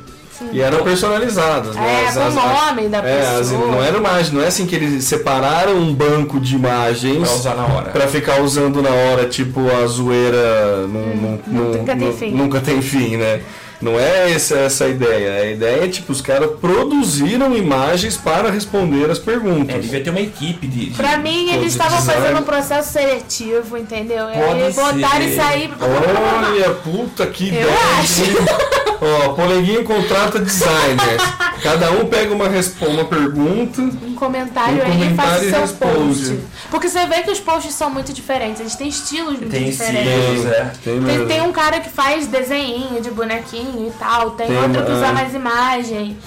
[0.53, 2.05] E eram personalizadas, né?
[2.07, 3.67] É, com o nome da é, as- pessoa.
[3.67, 7.55] não era imagem, não é assim que eles separaram um banco de imagens Pra usar
[7.55, 7.89] na hora.
[7.91, 12.31] pra ficar usando na hora, tipo a zoeira não, não- não- nunca tem não- fim.
[12.31, 13.41] nunca tem fim, né?
[13.81, 15.41] Não é essa, essa a ideia.
[15.43, 19.73] A ideia é tipo, os caras produziram imagens para responder as perguntas.
[19.75, 20.87] É, devia ter uma equipe de.
[20.87, 24.29] de pra mim, eles estavam fazendo um processo seletivo, entendeu?
[24.29, 25.29] E Pode aí botaram ser.
[25.29, 25.71] isso aí.
[25.79, 27.69] Olha, puta que Eu ideia.
[27.99, 28.69] acho.
[29.01, 31.23] Ó, Poleguinho contrata designers.
[31.63, 33.81] Cada um pega uma, uma pergunta.
[33.81, 35.95] Um comentário Um aí e faz comentário o e seu responde.
[36.29, 36.39] post.
[36.69, 40.11] Porque você vê que os posts são muito diferentes, eles têm estilos muito Tem diferentes.
[40.11, 40.71] estilos, é.
[40.83, 44.85] Tem Tem, tem um cara que faz desenho de bonequinho e tal, tem, Tem outro
[44.85, 45.11] que usa é.
[45.11, 46.17] mais imagem.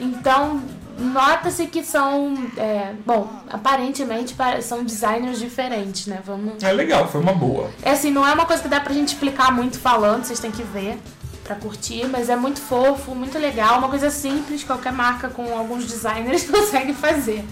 [0.00, 0.60] Então,
[0.98, 2.34] nota-se que são.
[2.56, 6.18] é, bom, aparentemente pa- são designers diferentes, né?
[6.24, 6.62] Vamos.
[6.62, 7.70] É legal, foi uma boa.
[7.82, 10.50] É assim, não é uma coisa que dá pra gente explicar muito falando, vocês têm
[10.50, 10.98] que ver
[11.42, 15.86] pra curtir, mas é muito fofo, muito legal, uma coisa simples, qualquer marca com alguns
[15.86, 17.44] designers consegue fazer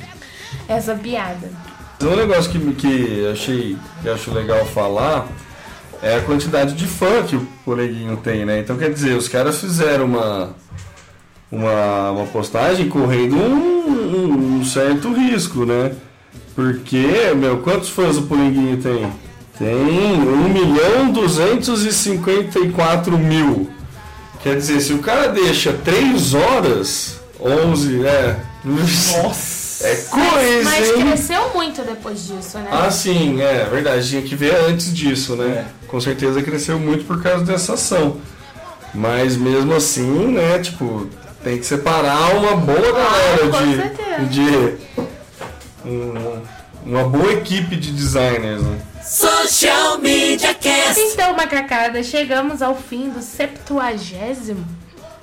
[0.69, 1.51] essa piada.
[2.03, 5.29] Um negócio que, que achei que acho legal falar
[6.03, 8.59] é a quantidade de fã que o Poleguinho tem, né?
[8.59, 10.57] Então quer dizer, os caras fizeram uma,
[11.53, 15.95] uma, uma postagem correndo um, um certo risco, né?
[16.55, 19.13] Porque, meu, quantos fãs o Poleguinho tem?
[19.59, 23.69] Tem 1 milhão 254 mil.
[24.43, 28.41] Quer dizer, se o cara deixa 3 horas, 11, é.
[28.65, 29.61] Nossa!
[29.83, 32.69] É coisa, Mas cresceu muito depois disso, né?
[32.71, 34.07] Ah, sim, é verdade.
[34.11, 35.67] Tinha que ver antes disso, né?
[35.89, 38.19] Com certeza cresceu muito por causa dessa ação.
[38.93, 40.59] Mas mesmo assim, né?
[40.59, 41.09] Tipo,
[41.43, 44.27] tem que separar uma boa galera com de, certeza.
[44.27, 46.43] de um-
[46.91, 48.81] uma boa equipe de designers, né?
[49.01, 51.01] Social Media Cast.
[51.01, 53.97] Então, macacada, chegamos ao fim do 70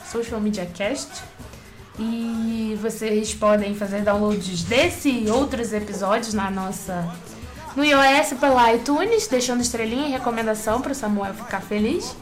[0.10, 1.10] Social Media Cast.
[2.00, 7.06] E vocês podem fazer downloads desse e outros episódios na nossa.
[7.76, 12.16] No iOS pela iTunes, deixando estrelinha e recomendação para o Samuel ficar feliz.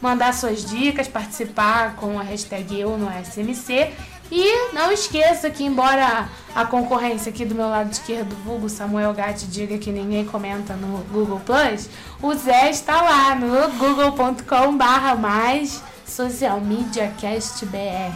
[0.00, 3.92] Mandar suas dicas, participar com a hashtag eu no SMC.
[4.34, 9.46] E não esqueça que, embora a concorrência aqui do meu lado esquerdo, vulgo Samuel Gatti,
[9.46, 11.88] diga que ninguém comenta no Google Plus,
[12.22, 15.82] o Zé está lá no google.com barra mais
[16.12, 18.12] Social Media Cast BR.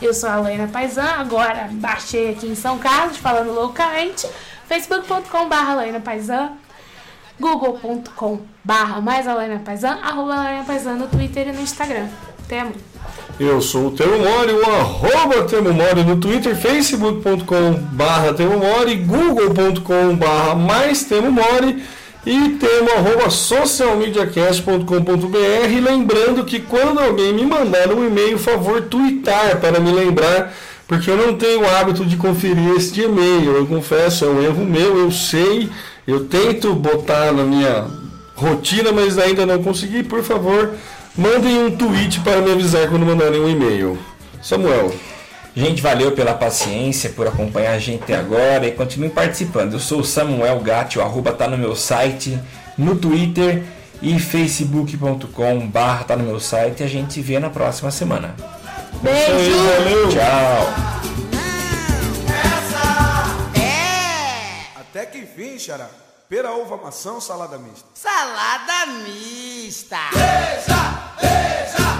[0.00, 4.28] Eu sou a Helena Paisan, agora baixei aqui em São Carlos, falando loucamente,
[4.68, 6.52] facebook.com barra Helena Paisan,
[7.40, 12.06] google.com barra mais Helena Paisan, arroba Helena Paisan no Twitter e no Instagram.
[12.46, 12.76] Temos.
[13.38, 18.94] Eu sou o Temo Mori, o arroba Temo Mori no Twitter, facebook.com barra Temo Mori,
[18.94, 21.82] google.com barra mais Temo Mori
[22.26, 29.80] e temo arroba socialmediacast.com.br lembrando que quando alguém me mandar um e-mail, favor twittar para
[29.80, 30.52] me lembrar
[30.86, 34.64] porque eu não tenho o hábito de conferir este e-mail, eu confesso, é um erro
[34.64, 35.70] meu, eu sei,
[36.04, 37.86] eu tento botar na minha
[38.34, 40.72] rotina, mas ainda não consegui, por favor,
[41.16, 43.96] mandem um tweet para me avisar quando mandarem um e-mail.
[44.42, 44.92] Samuel.
[45.54, 49.72] Gente, valeu pela paciência, por acompanhar a gente até agora e continue participando.
[49.72, 52.38] Eu sou o Samuel Gatti, o arroba tá no meu site,
[52.78, 53.64] no Twitter
[54.00, 58.34] e facebook.com barra tá no meu site e a gente se vê na próxima semana.
[59.02, 59.56] Beijo!
[59.56, 60.08] Valeu!
[60.10, 61.00] Tchau!
[64.80, 65.88] Até que enfim, Xará.
[66.28, 67.86] Pera, uva, maçã, salada mista.
[67.92, 69.98] Salada mista.
[70.12, 71.99] Brincadeira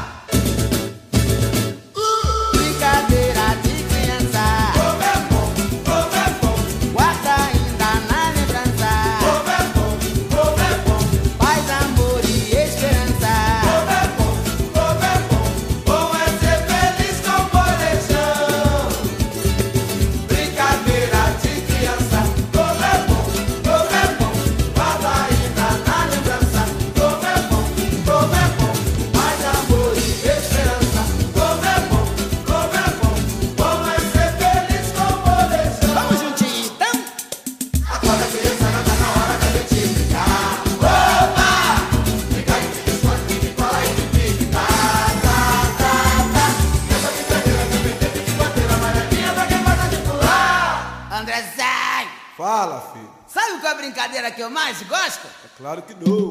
[55.71, 56.31] claro que não.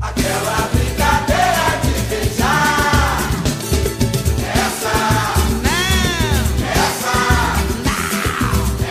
[0.00, 3.18] Aquela brincadeira de beijar.
[4.54, 4.94] Essa,
[5.66, 7.16] Não, essa,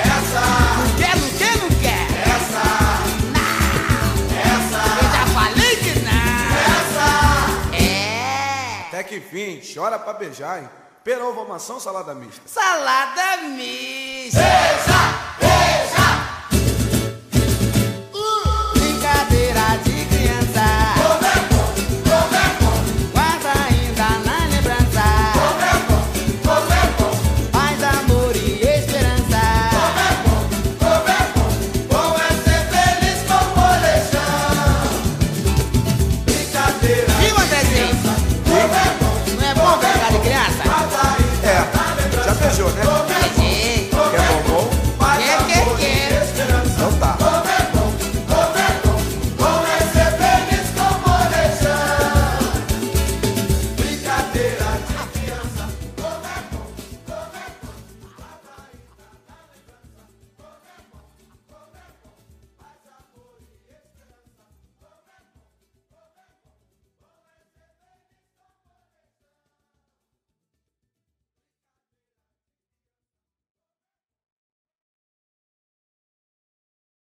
[0.04, 0.44] essa,
[0.76, 2.04] não quer, não quer, não quer.
[2.28, 2.66] essa,
[4.52, 6.46] essa, Eu já falei que não.
[6.76, 7.08] essa.
[7.82, 8.88] É.
[8.90, 10.70] Até que enfim, chora pra beijar, hein?
[11.06, 12.42] Pera, uva, maçã, salada mista.
[12.48, 13.75] Salada mista.